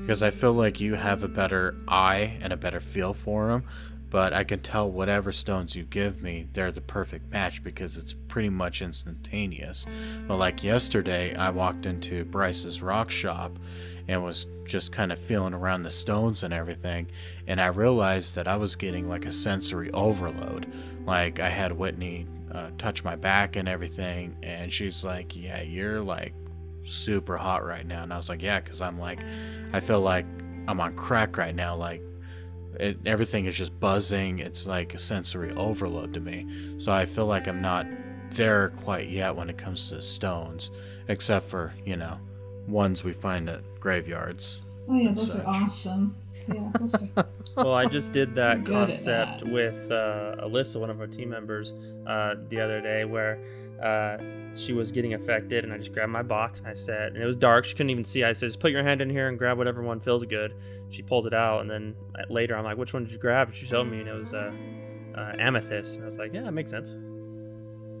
[0.00, 3.64] because I feel like you have a better eye and a better feel for them.
[4.14, 8.12] But I can tell whatever stones you give me, they're the perfect match because it's
[8.12, 9.86] pretty much instantaneous.
[10.28, 13.58] But like yesterday, I walked into Bryce's rock shop
[14.06, 17.08] and was just kind of feeling around the stones and everything.
[17.48, 20.72] And I realized that I was getting like a sensory overload.
[21.04, 26.00] Like I had Whitney uh, touch my back and everything, and she's like, "Yeah, you're
[26.00, 26.34] like
[26.84, 29.24] super hot right now." And I was like, "Yeah," because I'm like,
[29.72, 30.26] I feel like
[30.68, 31.74] I'm on crack right now.
[31.74, 32.00] Like
[32.80, 34.38] it, everything is just buzzing.
[34.38, 36.46] It's like a sensory overload to me.
[36.78, 37.86] So I feel like I'm not
[38.30, 40.70] there quite yet when it comes to stones,
[41.08, 42.18] except for you know
[42.66, 44.80] ones we find at graveyards.
[44.88, 45.44] Oh yeah, those such.
[45.44, 46.16] are awesome.
[46.52, 49.48] Yeah, those are well, I just did that concept that.
[49.48, 51.72] with uh, Alyssa, one of our team members,
[52.06, 53.38] uh, the other day, where
[53.84, 54.18] uh,
[54.56, 57.26] she was getting affected, and I just grabbed my box and I said, and it
[57.26, 58.24] was dark, she couldn't even see.
[58.24, 60.54] I said, just put your hand in here and grab whatever one feels good.
[60.90, 63.48] She pulled it out, and then uh, later I'm like, which one did you grab?
[63.48, 64.52] And she showed me, and it was uh,
[65.16, 65.94] uh, amethyst.
[65.96, 66.96] And I was like, yeah, that makes sense.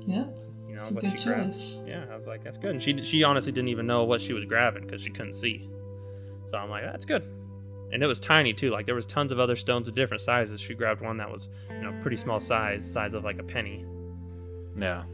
[0.06, 0.36] Yep.
[0.68, 1.46] You know It's a good she grabbed.
[1.46, 1.78] choice.
[1.86, 2.70] Yeah, I was like, that's good.
[2.72, 5.68] And she she honestly didn't even know what she was grabbing because she couldn't see.
[6.48, 7.22] So I'm like, that's good.
[7.92, 8.70] And it was tiny too.
[8.70, 10.60] Like there was tons of other stones of different sizes.
[10.60, 13.84] She grabbed one that was, you know, pretty small size, size of like a penny.
[14.76, 15.04] Yeah.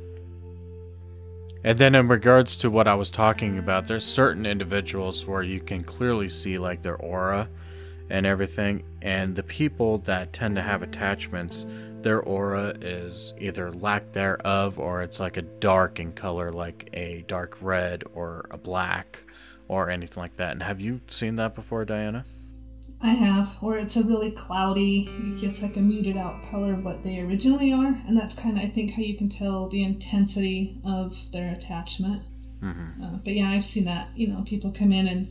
[1.62, 5.61] And then in regards to what I was talking about, there's certain individuals where you
[5.61, 7.48] can clearly see like their aura
[8.08, 11.64] and everything, and the people that tend to have attachments,
[12.00, 17.24] their aura is either lack thereof or it's like a dark in color, like a
[17.28, 19.22] dark red or a black
[19.68, 20.52] or anything like that.
[20.52, 22.24] And have you seen that before, Diana?
[23.03, 25.09] I have, or it's a really cloudy.
[25.09, 28.64] It's like a muted out color of what they originally are, and that's kind of
[28.64, 32.24] I think how you can tell the intensity of their attachment.
[33.03, 34.09] Uh, but yeah, I've seen that.
[34.14, 35.28] You know, people come in and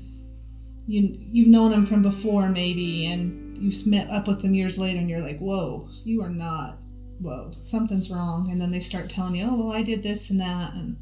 [0.88, 4.97] you you've known them from before maybe, and you've met up with them years later,
[4.97, 6.80] and you're like, whoa, you are not.
[7.20, 10.39] Whoa, something's wrong, and then they start telling you, oh well, I did this and
[10.39, 10.97] that, and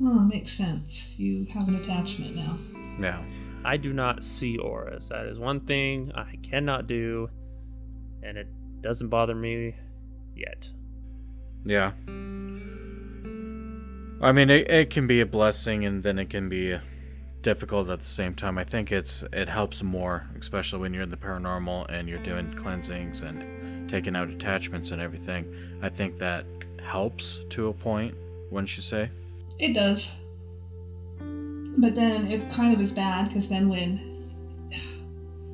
[0.00, 1.18] oh, it makes sense.
[1.18, 2.56] You have an attachment now.
[2.98, 3.22] Yeah.
[3.64, 5.08] I do not see auras.
[5.08, 7.30] That is one thing I cannot do,
[8.22, 8.48] and it
[8.80, 9.74] doesn't bother me
[10.36, 10.70] yet.
[11.64, 11.92] Yeah.
[14.20, 16.78] I mean, it, it can be a blessing and then it can be
[17.42, 18.56] difficult at the same time.
[18.56, 22.54] I think it's it helps more, especially when you're in the paranormal and you're doing
[22.54, 25.52] cleansings and taking out attachments and everything.
[25.82, 26.46] I think that
[26.82, 28.14] helps to a point,
[28.50, 29.10] wouldn't you say?
[29.58, 30.21] It does.
[31.78, 33.98] But then it kind of is bad because then when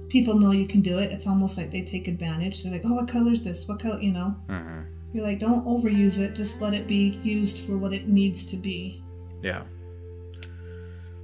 [0.09, 2.63] people know you can do it, it's almost like they take advantage.
[2.63, 3.69] They're like, oh, what color is this?
[3.69, 4.01] What color?
[4.01, 4.37] You know?
[4.49, 4.81] Mm-hmm.
[5.13, 6.35] You're like, don't overuse it.
[6.35, 9.03] Just let it be used for what it needs to be.
[9.43, 9.63] Yeah.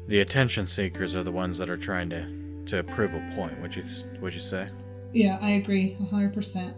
[0.07, 3.61] The attention seekers are the ones that are trying to to prove a point.
[3.61, 3.85] Would you
[4.21, 4.67] would you say?
[5.13, 5.97] Yeah, I agree.
[6.01, 6.75] 100%.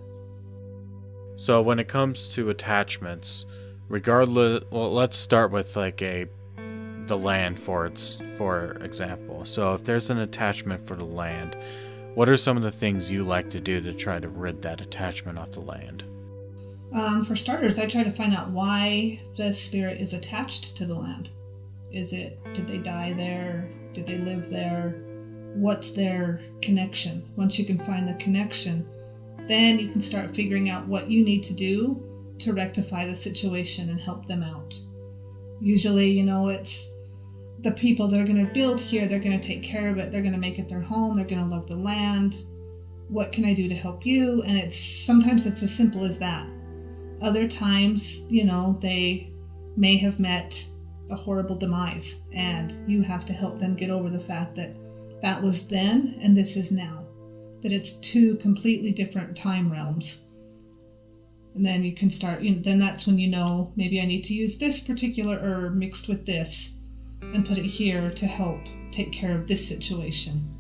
[1.36, 3.46] So when it comes to attachments,
[3.88, 6.26] regardless, well, let's start with like a
[7.09, 9.44] the land for its for example.
[9.44, 11.57] So if there's an attachment for the land,
[12.14, 14.80] what are some of the things you like to do to try to rid that
[14.80, 16.04] attachment off the land?
[16.94, 20.94] Um, for starters, I try to find out why the spirit is attached to the
[20.94, 21.30] land.
[21.92, 23.68] Is it, did they die there?
[23.92, 25.02] Did they live there?
[25.54, 27.28] What's their connection?
[27.36, 28.88] Once you can find the connection,
[29.46, 32.02] then you can start figuring out what you need to do
[32.38, 34.78] to rectify the situation and help them out.
[35.61, 36.90] Usually, you know, it's
[37.66, 40.12] the people that are going to build here, they're going to take care of it,
[40.12, 42.44] they're going to make it their home, they're going to love the land.
[43.08, 44.44] What can I do to help you?
[44.46, 46.48] And it's sometimes it's as simple as that.
[47.20, 49.32] Other times, you know, they
[49.76, 50.64] may have met
[51.10, 54.76] a horrible demise, and you have to help them get over the fact that
[55.20, 57.04] that was then and this is now.
[57.62, 60.24] That it's two completely different time realms.
[61.56, 64.22] And then you can start, you know, then that's when you know maybe I need
[64.24, 66.76] to use this particular herb mixed with this
[67.20, 68.60] and put it here to help
[68.90, 70.56] take care of this situation.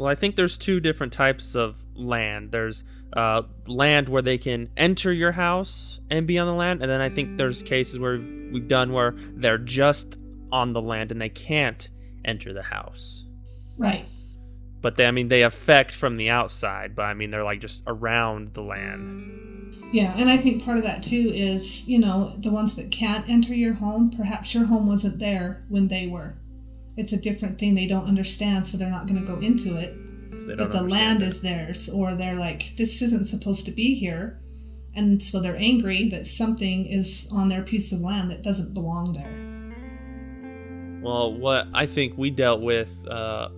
[0.00, 2.52] Well, I think there's two different types of land.
[2.52, 6.90] There's uh, land where they can enter your house and be on the land, and
[6.90, 10.16] then I think there's cases where we've done where they're just
[10.50, 11.90] on the land and they can't
[12.24, 13.26] enter the house.
[13.76, 14.06] Right.
[14.80, 17.82] But they, I mean, they affect from the outside, but I mean, they're like just
[17.86, 19.76] around the land.
[19.92, 23.28] Yeah, and I think part of that too is, you know, the ones that can't
[23.28, 26.36] enter your home, perhaps your home wasn't there when they were.
[26.96, 29.94] It's a different thing they don't understand, so they're not going to go into it.
[30.46, 31.26] They But the land it.
[31.26, 34.40] is theirs, or they're like, this isn't supposed to be here.
[34.94, 39.12] And so they're angry that something is on their piece of land that doesn't belong
[39.12, 41.00] there.
[41.00, 43.48] Well, what I think we dealt with uh,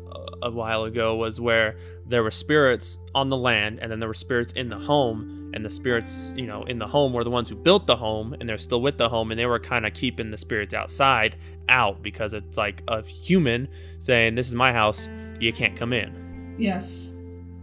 [0.43, 1.76] a while ago was where
[2.07, 5.64] there were spirits on the land and then there were spirits in the home and
[5.64, 8.49] the spirits you know in the home were the ones who built the home and
[8.49, 11.36] they're still with the home and they were kind of keeping the spirits outside
[11.68, 13.68] out because it's like a human
[14.01, 15.09] saying this is my house
[15.40, 17.14] you can't come in Yes.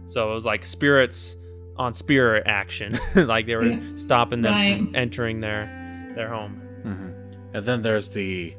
[0.06, 1.36] so it was like spirits
[1.76, 3.80] on spirit action like they were Yeah.
[3.96, 4.78] stopping them Right.
[4.78, 6.52] from entering their their home
[6.82, 8.54] hmm And then there's the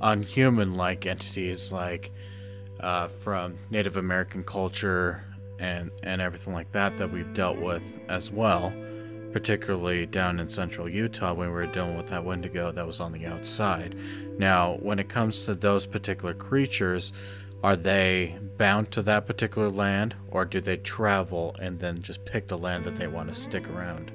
[0.00, 2.12] unhuman like entities like
[2.80, 5.24] uh, from Native American culture
[5.58, 8.72] and, and everything like that that we've dealt with as well,
[9.32, 13.12] particularly down in central Utah when we were dealing with that Wendigo that was on
[13.12, 13.96] the outside.
[14.38, 17.12] Now, when it comes to those particular creatures,
[17.62, 22.46] are they bound to that particular land or do they travel and then just pick
[22.46, 24.12] the land that they want to stick around?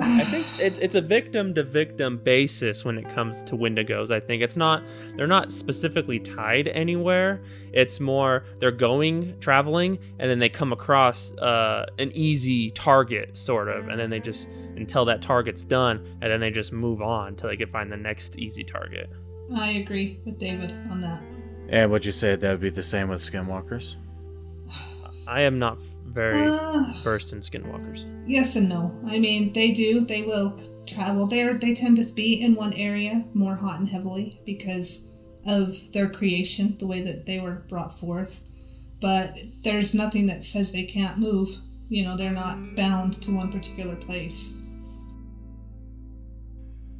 [0.00, 4.10] I think it, it's a victim to victim basis when it comes to Wendigos.
[4.10, 4.82] I think it's not
[5.16, 7.42] they're not specifically tied anywhere.
[7.72, 13.68] It's more they're going traveling and then they come across uh, an easy target sort
[13.68, 17.28] of, and then they just until that target's done, and then they just move on
[17.28, 19.10] until they can find the next easy target.
[19.54, 21.22] I agree with David on that.
[21.68, 23.96] And would you say that would be the same with skinwalkers?
[25.26, 25.78] I am not
[26.12, 28.04] very Uh, versed in skinwalkers.
[28.26, 28.92] yes and no.
[29.06, 30.04] I mean, they do.
[30.04, 31.54] They will travel there.
[31.54, 35.06] They tend to be in one area more hot and heavily because
[35.46, 38.48] of their creation, the way that they were brought forth.
[39.00, 41.48] But there's nothing that says they can't move.
[41.88, 44.54] You know, they're not bound to one particular place.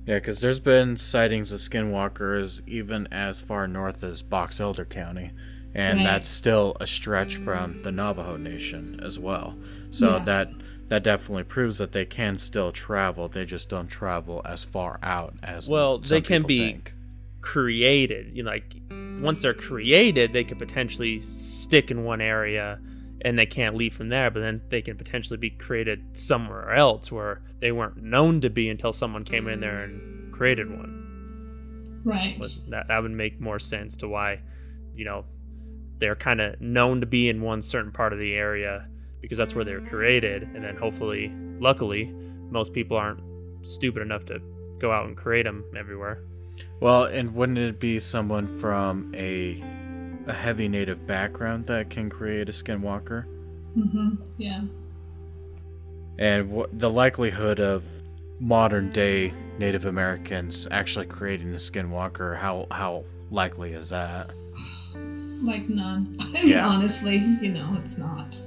[0.07, 5.31] Yeah, because there's been sightings of skinwalkers even as far north as Box Elder County,
[5.75, 6.05] and Right.
[6.05, 9.57] that's still a stretch from the Navajo Nation as well.
[9.91, 10.27] So Yes.
[10.27, 10.49] that
[10.89, 13.27] that definitely proves that they can still travel.
[13.27, 16.95] They just don't travel as far out as Well, some they can be think.
[17.41, 18.37] created.
[18.37, 18.75] You know, like
[19.23, 22.79] once they're created, they could potentially stick in one area
[23.25, 24.31] and they can't leave from there.
[24.31, 28.69] But then they can potentially be created somewhere else where they weren't known to be
[28.69, 30.99] until someone came in there and created one.
[32.05, 32.37] Right.
[32.39, 34.41] But that that would make more sense to why,
[34.95, 35.25] you know,
[36.03, 38.89] they're kind of known to be in one certain part of the area
[39.21, 42.07] because that's where they were created, and then hopefully, luckily,
[42.51, 43.21] most people aren't
[43.63, 44.41] stupid enough to
[44.81, 46.25] go out and create them everywhere.
[46.81, 49.63] Well, and wouldn't it be someone from a
[50.27, 53.25] a heavy native background that can create a skinwalker?
[53.77, 54.15] Mm-hmm.
[54.39, 54.63] Yeah.
[56.19, 57.85] And what the likelihood of
[58.41, 64.33] modern day Native Americans actually creating a skinwalker, how how likely is that?
[65.43, 66.15] Like none.
[66.21, 66.67] I mean, Yeah.
[66.67, 68.41] honestly, you know, it's not.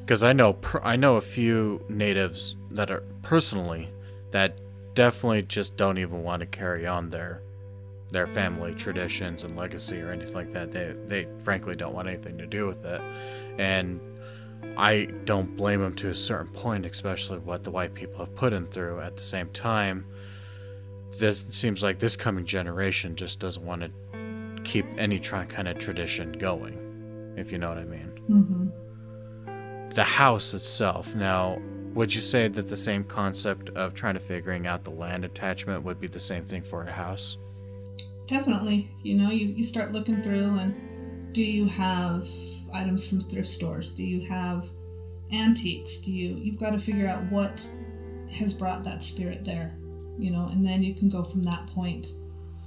[0.00, 3.88] Because I know per- I know a few natives that are personally
[4.32, 4.58] that
[4.94, 7.42] definitely just don't even want to carry on their
[8.10, 10.72] their family traditions and legacy or anything like that.
[10.72, 13.00] They they frankly don't want anything to do with it,
[13.58, 14.00] and
[14.76, 18.50] I don't blame them to a certain point, especially what the white people have put
[18.50, 19.00] them through.
[19.00, 20.04] At the same time,
[21.18, 23.90] this seems like this coming generation just doesn't want to
[24.64, 29.88] keep any try, kind of tradition going, if you know what I mean Mm-hmm.
[29.90, 31.14] the house itself.
[31.14, 31.60] Now,
[31.94, 35.82] would you say that the same concept of trying to figuring out the land attachment
[35.82, 37.36] would be the same thing for a house?
[38.26, 38.88] Definitely.
[39.02, 42.26] You know, you, you start looking through and do you have
[42.72, 43.92] items from thrift stores?
[43.92, 44.70] Do you have
[45.32, 45.98] antiques?
[45.98, 47.68] Do you you've got to figure out what
[48.32, 49.76] has brought that spirit there,
[50.18, 52.12] you know, and then you can go from that point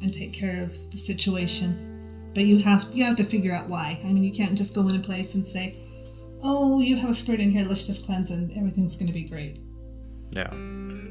[0.02, 2.32] and take care of the situation.
[2.34, 4.00] But you have you have to figure out why.
[4.04, 5.76] I mean, you can't just go in a place and say,
[6.44, 7.66] "Oh, you have a spirit in here.
[7.66, 9.62] Let's just cleanse and everything's going to be great."
[10.32, 10.54] Yeah.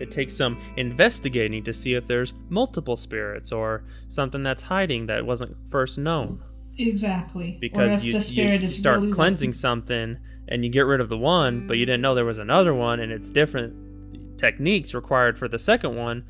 [0.00, 5.24] It takes some investigating to see if there's multiple spirits or something that's hiding that
[5.24, 6.42] wasn't first known.
[6.78, 7.54] Exactly.
[7.56, 10.18] or Because if you, the spirit you is start really cleansing something
[10.48, 13.00] and you get rid of the one, but you didn't know there was another one
[13.00, 16.24] and it's different techniques required for the second one,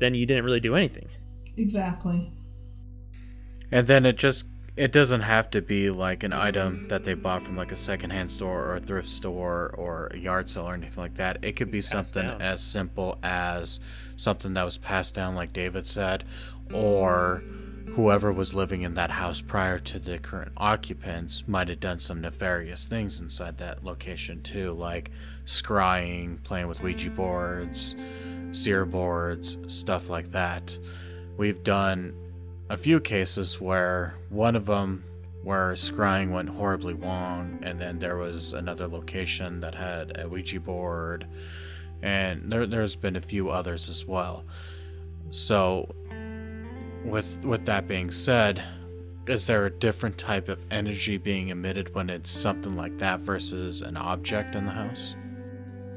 [0.00, 1.08] then you didn't really do anything.
[1.56, 2.30] Exactly.
[3.70, 4.46] And then it just
[4.76, 8.30] it doesn't have to be like an item that they bought from like a secondhand
[8.32, 11.38] store or a thrift store or a yard sale or anything like that.
[11.42, 12.42] It could be something down.
[12.42, 13.78] as simple as
[14.16, 16.24] something that was passed down like David said
[16.72, 17.44] or
[17.94, 22.20] whoever was living in that house prior to the current occupants might have done some
[22.20, 25.10] nefarious things inside that location too, like
[25.44, 27.94] scrying, playing with Ouija boards,
[28.50, 30.76] seer boards, stuff like that.
[31.36, 32.14] We've done
[32.68, 35.04] a few cases where one of them
[35.42, 40.58] where scrying went horribly wrong and then there was another location that had a ouija
[40.58, 41.26] board
[42.02, 44.44] and there there's been a few others as well.
[45.30, 45.94] So,
[47.04, 48.62] with with that being said,
[49.26, 53.80] is there a different type of energy being emitted when it's something like that versus
[53.80, 55.14] an object in the house?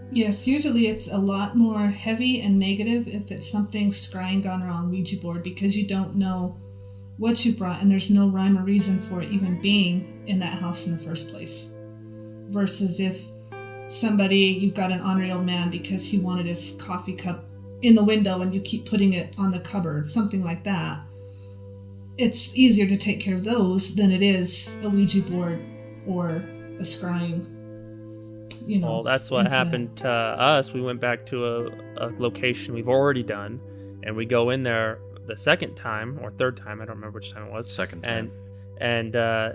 [0.10, 4.90] Yes, usually it's a lot more heavy and negative if it's something scrying gone wrong
[4.90, 6.58] Ouija board because you don't know
[7.18, 10.54] what you brought and there's no rhyme or reason for it even being in that
[10.54, 11.72] house in the first place.
[12.50, 13.22] Versus if
[13.88, 17.44] somebody, you've got an ornery old man because he wanted his coffee cup
[17.82, 21.02] in the window and you keep putting it on the cupboard, something like that.
[22.18, 25.60] It's easier to take care of those than it is a Ouija board
[26.08, 26.38] or
[26.80, 27.57] a scrying
[28.68, 28.88] you know.
[28.88, 29.68] Well, that's what incident.
[29.68, 30.74] happened to us.
[30.74, 31.66] We went back to a,
[31.98, 33.60] a location we've already done,
[34.04, 36.82] and we go in there the second time or third time.
[36.82, 37.72] I don't remember which time it was.
[37.74, 38.14] Second time.
[38.14, 38.32] And
[38.80, 39.54] and uh,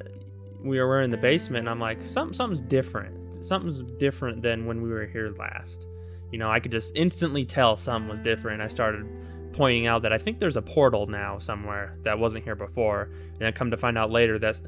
[0.62, 3.44] we were in the basement, and I'm like, something something's different.
[3.44, 5.86] Something's different than when we were here last.
[6.30, 8.62] You know, I could just instantly tell something was different.
[8.62, 9.06] I started
[9.52, 13.10] pointing out that I think there's a portal now somewhere that wasn't here before.
[13.38, 14.60] And I come to find out later that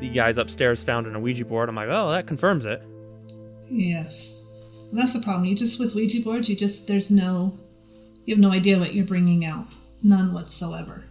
[0.00, 1.68] the guys upstairs found an Ouija board.
[1.68, 2.82] I'm like, oh, that confirms it.
[3.72, 4.44] Yes.
[4.90, 5.46] And that's the problem.
[5.46, 7.58] You just, with Ouija boards, you just, there's no,
[8.24, 9.74] you have no idea what you're bringing out.
[10.02, 11.04] None whatsoever.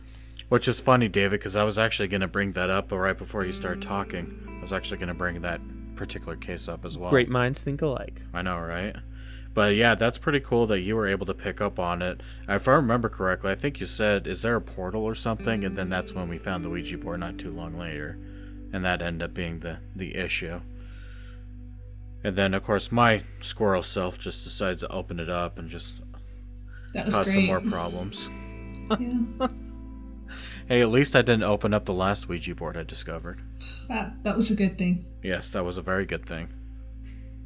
[0.49, 3.45] Which is funny, David, because I was actually going to bring that up right before
[3.45, 4.55] you start talking.
[4.57, 5.61] I was actually going to bring that
[5.95, 7.09] particular case up as well.
[7.09, 8.21] Great minds think alike.
[8.33, 8.95] I know, right?
[9.53, 12.21] But yeah, that's pretty cool that you were able to pick up on it.
[12.47, 15.77] If I remember correctly, I think you said, "Is there a portal or something?" And
[15.77, 18.17] then that's when we found the Ouija board not too long later,
[18.71, 20.61] and that ended up being the the issue.
[22.23, 26.01] And then, of course, my squirrel self just decides to open it up and just
[26.93, 27.33] That was cause great.
[27.35, 28.29] some more problems.
[28.99, 29.47] yeah.
[30.67, 33.41] Hey, at least I didn't open up the last Ouija board I discovered.
[33.89, 35.05] That, that was a good thing.
[35.21, 36.47] Yes, that was a very good thing.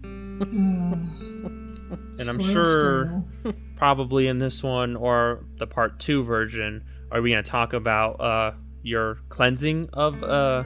[2.20, 3.28] And I'm sure squirrel.
[3.78, 8.20] probably in this one or the part two version, are we going to talk about
[8.20, 8.52] uh,
[8.84, 10.64] your cleansing of uh,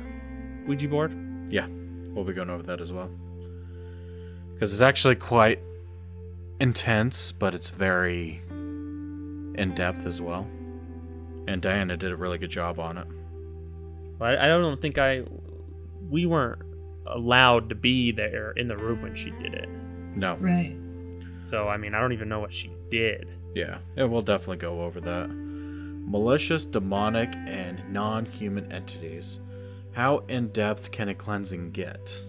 [0.68, 1.14] Ouija board?
[1.50, 1.68] Yeah,
[2.10, 3.10] we'll be going over that as well.
[4.60, 5.62] Because it's actually quite
[6.60, 10.46] intense, but it's very in depth as well.
[11.48, 13.08] And Diana did a really good job on it.
[14.20, 15.24] Well, I, I don't think I.
[16.10, 16.62] We weren't
[17.08, 19.70] allowed to be there in the room when she did it.
[20.16, 20.76] No, Right.
[21.46, 23.28] So, I mean, I don't even know what she did.
[23.56, 25.30] yeah, and we'll definitely go over that.
[25.30, 29.40] Malicious, demonic, and non human entities.
[29.94, 32.24] How in depth can a cleansing get?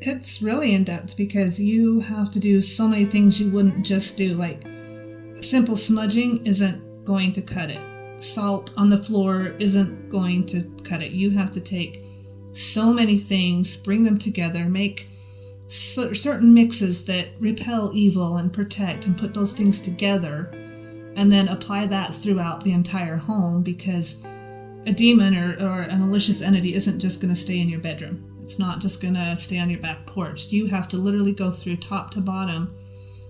[0.00, 4.16] It's really in depth because you have to do so many things you wouldn't just
[4.16, 4.34] do.
[4.34, 4.62] Like,
[5.34, 7.80] simple smudging isn't going to cut it,
[8.20, 11.10] salt on the floor isn't going to cut it.
[11.10, 12.04] You have to take
[12.52, 15.08] so many things, bring them together, make
[15.66, 20.50] certain mixes that repel evil and protect, and put those things together,
[21.16, 24.22] and then apply that throughout the entire home because
[24.86, 28.27] a demon or, or a malicious entity isn't just going to stay in your bedroom.
[28.48, 30.50] It's not just going to stay on your back porch.
[30.52, 32.74] You have to literally go through top to bottom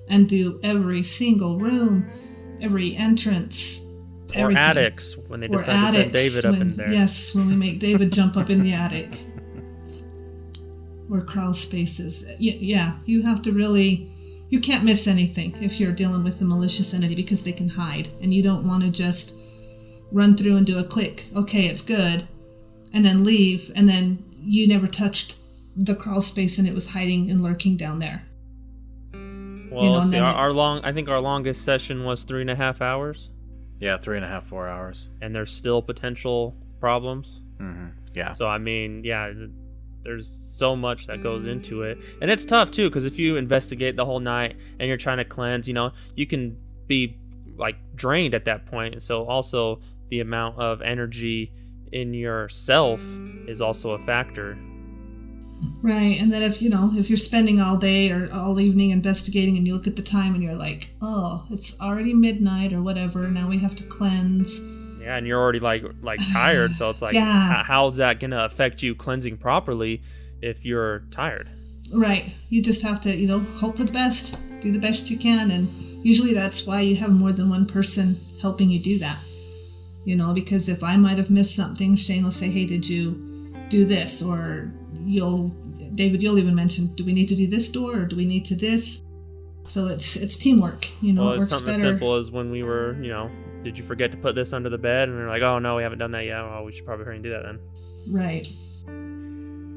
[0.09, 2.07] and do every single room,
[2.61, 3.85] every entrance,
[4.37, 4.63] Or everything.
[4.63, 6.93] attics when they decide to attics David up in there.
[6.93, 9.13] Yes, when we make David jump up in the attic.
[11.11, 12.25] Or crawl spaces.
[12.41, 14.13] Y- Yeah, you have to really.
[14.51, 18.09] You can't miss anything if you're dealing with a malicious entity because they can hide.
[18.23, 19.37] And you don't want to just
[20.13, 22.23] run through and do a click, okay, it's good,
[22.95, 25.37] and then leave, and then you never touched
[25.77, 28.25] the crawl space and it was hiding and lurking down there.
[29.71, 32.41] Well, you know, see, our, then- our long, I think our longest session was three
[32.41, 33.29] and a half hours,
[33.81, 35.09] Yeah, three and a half, four hours.
[35.21, 37.43] and there's still potential problems.
[37.59, 38.33] hmm Yeah.
[38.35, 39.33] So I mean, yeah,
[40.05, 43.97] there's so much that goes into it, and it's tough too because if you investigate
[43.97, 47.19] the whole night and you're trying to cleanse, you know, you can be
[47.59, 49.03] like drained at that point.
[49.03, 51.53] So also the amount of energy
[51.93, 53.01] in yourself
[53.47, 54.57] is also a factor.
[55.83, 59.57] Right, and then if you know if you're spending all day or all evening investigating,
[59.57, 63.29] and you look at the time and you're like, oh, it's already midnight or whatever.
[63.29, 64.61] Now we have to cleanse.
[65.01, 67.65] Yeah, and you're already like like tired, so it's like, Yeah.
[67.65, 70.03] how's that gonna affect you cleansing properly
[70.41, 71.47] if you're tired?
[71.93, 75.19] Right, you just have to you know hope for the best, do the best you
[75.19, 75.69] can, and
[76.05, 79.19] usually that's why you have more than one person helping you do that.
[80.09, 83.13] You know, because if I might have missed something, Shane will say, hey, did you
[83.69, 84.23] do this?
[84.23, 84.73] Or
[85.05, 85.49] you'll
[85.95, 88.47] David, you'll even mention, do we need to do this door or do we need
[88.47, 89.03] to this?
[89.65, 90.87] So it's it's teamwork.
[91.03, 91.93] You know, well, it it's works something as better.
[91.93, 93.31] simple as when we were, you know,
[93.63, 95.11] did you forget to put this under the bed?
[95.11, 96.43] And they're like, oh no, we haven't done that yet.
[96.43, 97.61] Well, we should probably hurry and do that then.
[98.11, 98.49] Right.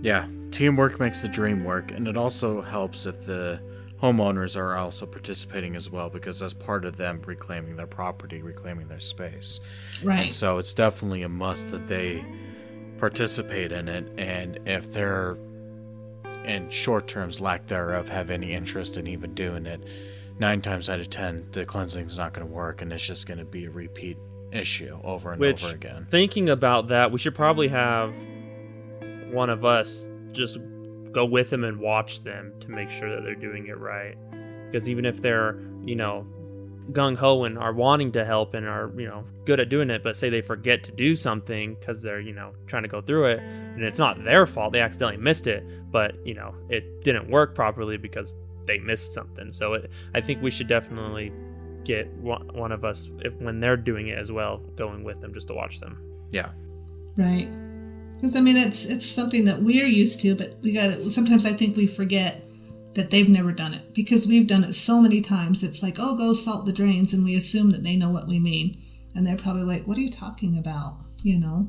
[0.01, 3.61] Yeah, teamwork makes the dream work, and it also helps if the
[4.01, 8.87] homeowners are also participating as well because that's part of them reclaiming their property, reclaiming
[8.87, 9.59] their space.
[10.03, 10.33] Right.
[10.33, 12.25] So it's definitely a must that they
[12.97, 14.11] participate in it.
[14.17, 15.37] And if they're,
[16.45, 19.83] in short terms, lack thereof, have any interest in even doing it,
[20.39, 23.27] nine times out of ten, the cleansing is not going to work and it's just
[23.27, 24.17] going to be a repeat
[24.51, 26.07] issue over and Which, over again.
[26.09, 28.13] thinking about that, we should probably have
[29.31, 30.57] one of us just
[31.11, 34.15] go with them and watch them to make sure that they're doing it right.
[34.69, 36.25] Because even if they're, you know,
[36.91, 40.03] gung ho and are wanting to help and are, you know, good at doing it,
[40.03, 43.25] but say they forget to do something because they're, you know, trying to go through
[43.25, 44.73] it, and it's not their fault.
[44.73, 48.33] They accidentally missed it, but, you know, it didn't work properly because
[48.65, 49.51] they missed something.
[49.51, 51.31] So it, I think we should definitely
[51.83, 55.33] get one, one of us, if when they're doing it as well, going with them
[55.33, 55.97] just to watch them.
[56.31, 56.51] Yeah.
[57.17, 57.53] Right.
[58.21, 61.43] Because I mean, it's it's something that we're used to, but we got to Sometimes
[61.43, 62.43] I think we forget
[62.93, 65.63] that they've never done it because we've done it so many times.
[65.63, 68.37] It's like, oh, go salt the drains, and we assume that they know what we
[68.37, 68.77] mean,
[69.15, 70.97] and they're probably like, what are you talking about?
[71.23, 71.67] You know.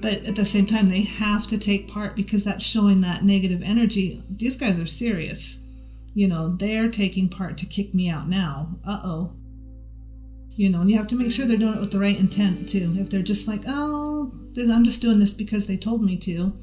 [0.00, 3.62] But at the same time, they have to take part because that's showing that negative
[3.62, 4.22] energy.
[4.28, 5.60] These guys are serious.
[6.14, 8.80] You know, they're taking part to kick me out now.
[8.84, 9.36] Uh oh.
[10.56, 12.68] You know, and you have to make sure they're doing it with the right intent
[12.68, 12.94] too.
[12.96, 14.32] If they're just like, oh,
[14.70, 16.56] I'm just doing this because they told me to,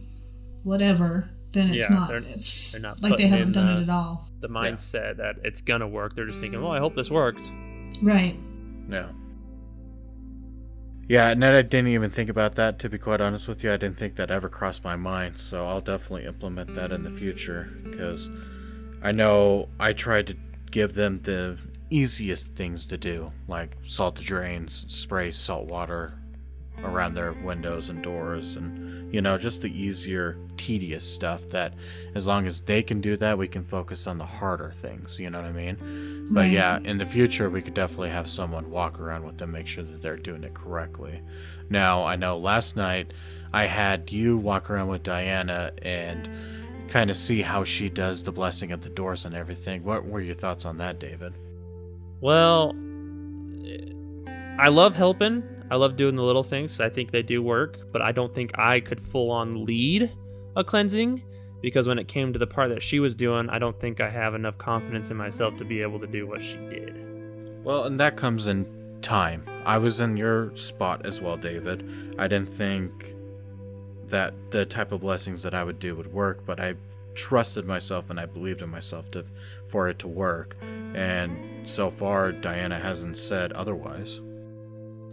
[0.64, 2.08] whatever, then it's Yeah, not.
[2.10, 4.30] they're- it's they're not like they haven't done the- it at all.
[4.40, 6.16] The mindset that it's gonna work.
[6.16, 7.42] They're just thinking, well, I hope this works.
[8.02, 8.36] Right.
[8.90, 9.10] Yeah.
[11.08, 13.74] Yeah, and I didn't even think about that, to be quite honest with you.
[13.74, 17.12] I didn't think that ever crossed my mind, so I'll definitely implement that in the
[17.12, 18.30] future, because
[19.02, 20.36] I know I tried to
[20.70, 21.58] give them the
[21.92, 26.18] easiest things to do, like salt the drains, spray salt water
[26.84, 31.76] around their windows and doors, and, you know, just the easier, tedious stuff that
[32.16, 35.30] as long as they can do that, we can focus on the harder things, you
[35.30, 36.28] know what I mean?
[36.32, 36.52] But Right.
[36.52, 39.84] yeah, in the future, we could definitely have someone walk around with them, make sure
[39.84, 41.22] that they're doing it correctly.
[41.70, 43.14] Now, I know last night
[43.54, 46.30] I had you walk around with Diana and
[46.88, 49.84] kind of see how she does the blessing of the doors and everything.
[49.84, 51.34] What were your thoughts on that, David?
[52.22, 52.76] Well,
[54.60, 55.44] I love helping.
[55.72, 56.80] I love doing the little things.
[56.80, 60.12] I think they do work, but I don't think I could full on lead
[60.56, 61.24] a cleansing
[61.62, 64.10] because when it came to the part that she was doing, I don't think I
[64.10, 67.64] have enough confidence in myself to be able to do what she did.
[67.64, 68.66] Well, and that comes in
[69.02, 69.48] time.
[69.66, 72.16] I was in your spot as well, David.
[72.18, 73.16] I didn't think
[74.08, 76.76] that the type of blessings that I would do would work, but I
[77.14, 79.26] trusted myself and I believed in myself to
[79.68, 80.58] for it to work.
[80.62, 84.20] And so far, Diana hasn't said otherwise.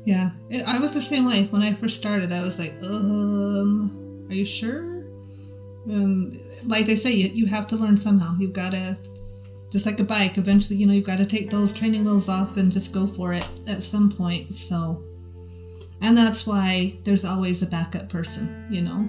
[0.04, 2.32] Yeah, it, I was the same way when I first started.
[2.32, 5.04] I was like, um, are you sure?
[5.90, 8.34] Um, like they say, you, you have to learn somehow.
[8.38, 8.96] You've got to,
[9.70, 12.56] just like a bike, eventually, you know, you've got to take those training wheels off
[12.56, 14.56] and just go for it at some point.
[14.56, 15.04] So,
[16.00, 19.08] and that's why there's always a backup person, you know.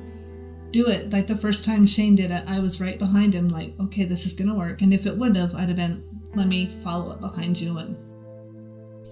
[0.72, 1.12] Do it.
[1.12, 4.26] Like the first time Shane did it, I was right behind him, like, okay, this
[4.26, 4.82] is to work.
[4.82, 6.04] And if it wouldn't have, I'd have been,
[6.36, 7.98] let me follow up behind you and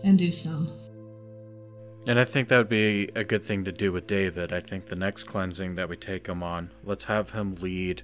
[0.03, 0.68] and do some.
[2.07, 4.53] And I think that would be a good thing to do with David.
[4.53, 8.03] I think the next cleansing that we take him on, let's have him lead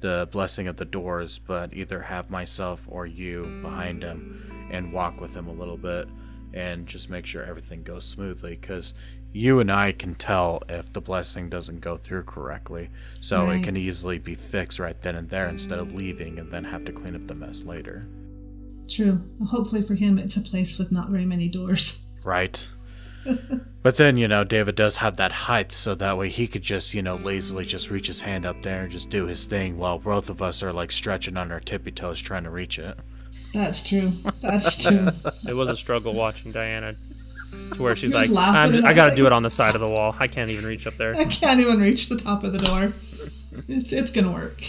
[0.00, 5.20] the blessing of the doors, but either have myself or you behind him and walk
[5.20, 6.08] with him a little bit
[6.52, 8.94] and just make sure everything goes smoothly because
[9.32, 12.88] you and I can tell if the blessing doesn't go through correctly.
[13.20, 13.60] So Right.
[13.60, 16.84] it can easily be fixed right then and there instead of leaving and then have
[16.86, 18.08] to clean up the mess later.
[18.88, 19.22] True.
[19.48, 22.02] Hopefully for him, it's a place with not very many doors.
[22.24, 22.66] Right.
[23.84, 26.92] but then, you know, David does have that height, so that way he could just,
[26.92, 30.00] you know, lazily just reach his hand up there and just do his thing while
[30.00, 32.98] both of us are like stretching on our tippy toes trying to reach it.
[33.54, 34.10] That's true.
[34.42, 35.06] That's true.
[35.48, 36.96] It was a struggle watching Diana
[37.74, 39.44] to where she's like, laughing I'm, and I I got was to do it on
[39.44, 40.16] the side of the wall.
[40.18, 41.14] I can't even reach up there.
[41.14, 42.92] I can't even reach the top of the door.
[43.68, 44.62] It's it's gonna work.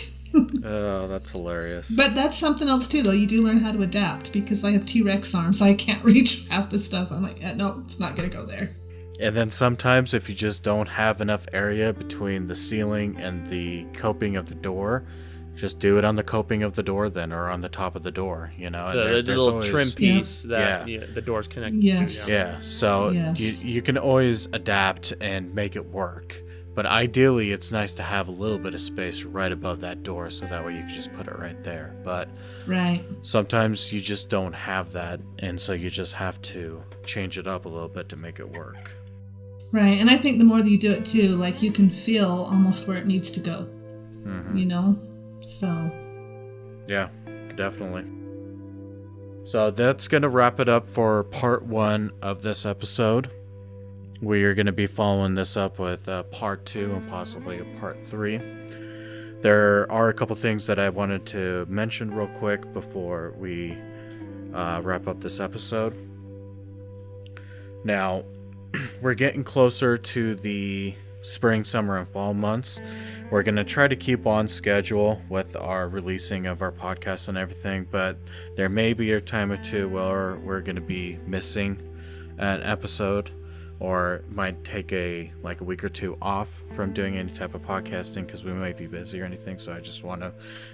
[0.64, 1.90] Oh, that's hilarious.
[1.96, 3.12] But that's something else too, though.
[3.12, 6.04] You do learn how to adapt because I have T Rex arms, so I can't
[6.04, 7.12] reach half the stuff.
[7.12, 8.76] I'm like, eh, no, it's not gonna go there.
[9.20, 13.86] And then sometimes, if you just don't have enough area between the ceiling and the
[13.94, 15.08] coping of the door,
[15.56, 18.04] just do it on the coping of the door then, or on the top of
[18.04, 18.92] the door, you know?
[18.92, 21.00] The, there- the there's little always- trim piece that Yeah.
[21.00, 22.26] yeah, the door's connected Yes.
[22.28, 22.32] to.
[22.32, 22.38] Yeah.
[22.38, 23.64] Yeah, so Yes.
[23.64, 26.44] you, you can always adapt and make it work.
[26.78, 30.30] But ideally, it's nice to have a little bit of space right above that door
[30.30, 31.96] so that way you can just put it right there.
[32.04, 32.30] But
[32.68, 33.02] Right.
[33.24, 37.66] sometimes you just don't have that, and so you just have to change it up
[37.66, 38.92] a little bit to make it work.
[39.72, 40.00] Right.
[40.00, 42.88] And I think the more that you do it too, like you can feel almost
[42.88, 43.64] where it needs to go.
[44.24, 45.00] hmm You know.
[45.42, 45.68] So
[46.88, 47.10] Yeah,
[47.56, 48.04] definitely.
[49.46, 53.32] So that's going to wrap it up for part one of this episode.
[54.22, 57.80] We are going to be following this up with uh, part two and possibly a
[57.80, 58.42] part three.
[59.42, 63.78] There are a couple things that I wanted to mention real quick before we
[64.56, 65.96] uh, wrap up this episode.
[67.84, 68.24] Now,
[69.04, 72.82] we're getting closer to the spring, summer, and fall months.
[73.30, 77.38] We're going to try to keep on schedule with our releasing of our podcast and
[77.38, 78.18] everything, but
[78.56, 81.84] there may be a time or two where we're going to be missing
[82.40, 83.30] an episode
[83.80, 87.62] or might take a like a week or two off from doing any type of
[87.62, 90.32] podcasting because we might be busy or anything so i just want to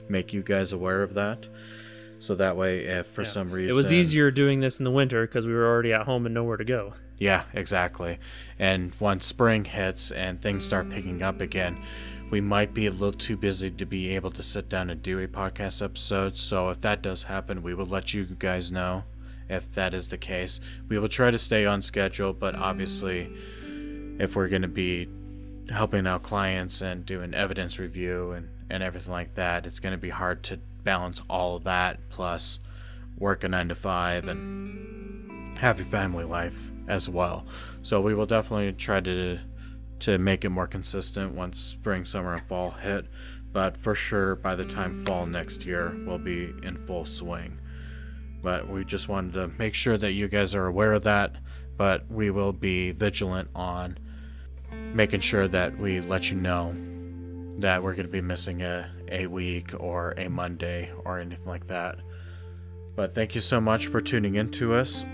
[0.08, 1.46] make you guys aware of that
[2.20, 3.28] so that way if for Yeah.
[3.28, 6.04] some reason It was easier doing this in the winter because we were already at
[6.04, 6.94] home and nowhere to go.
[7.20, 8.18] Yeah, exactly.
[8.58, 11.78] And once spring hits and things start picking up again,
[12.30, 15.20] we might be a little too busy to be able to sit down and do
[15.20, 16.38] a podcast episode.
[16.38, 19.04] So if that does happen, we will let you guys know
[19.50, 20.60] if that is the case.
[20.88, 23.32] We will try to stay on schedule, but obviously,
[24.20, 25.10] if we're going to be
[25.70, 30.02] helping out clients and doing evidence review and, and everything like that, it's going to
[30.02, 32.60] be hard to balance all of that plus
[33.18, 37.46] work a nine to five and have a family life as well.
[37.82, 39.40] So we will definitely try to
[40.00, 43.06] to make it more consistent once spring, summer, and fall hit.
[43.54, 47.60] But for sure, by the time fall next year, we'll be in full swing.
[48.44, 51.38] But we just wanted to make sure that you guys are aware of that.
[51.76, 53.98] But we will be vigilant on
[54.72, 56.76] making sure that we let you know
[57.60, 61.68] that we're going to be missing a, a week or a Monday or anything like
[61.68, 61.98] that.
[62.96, 65.06] But thank you so much for tuning in to us.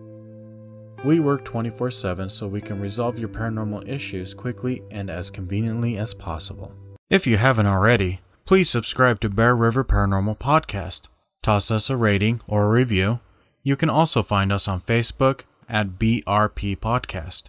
[1.06, 5.96] We work 24 7 so we can resolve your paranormal issues quickly and as conveniently
[5.96, 6.74] as possible.
[7.08, 8.20] If you haven't already,
[8.50, 11.02] please subscribe to Bear River Paranormal Podcast.
[11.40, 13.20] Toss us a rating or a review.
[13.62, 17.44] You can also find us on Facebook at BRP Podcast.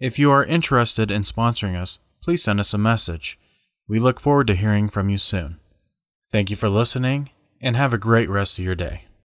[0.00, 3.38] If you are interested in sponsoring us, please send us a message.
[3.86, 5.60] We look forward to hearing from you soon.
[6.32, 7.28] Thank you for listening
[7.60, 9.05] and have a great rest of your day.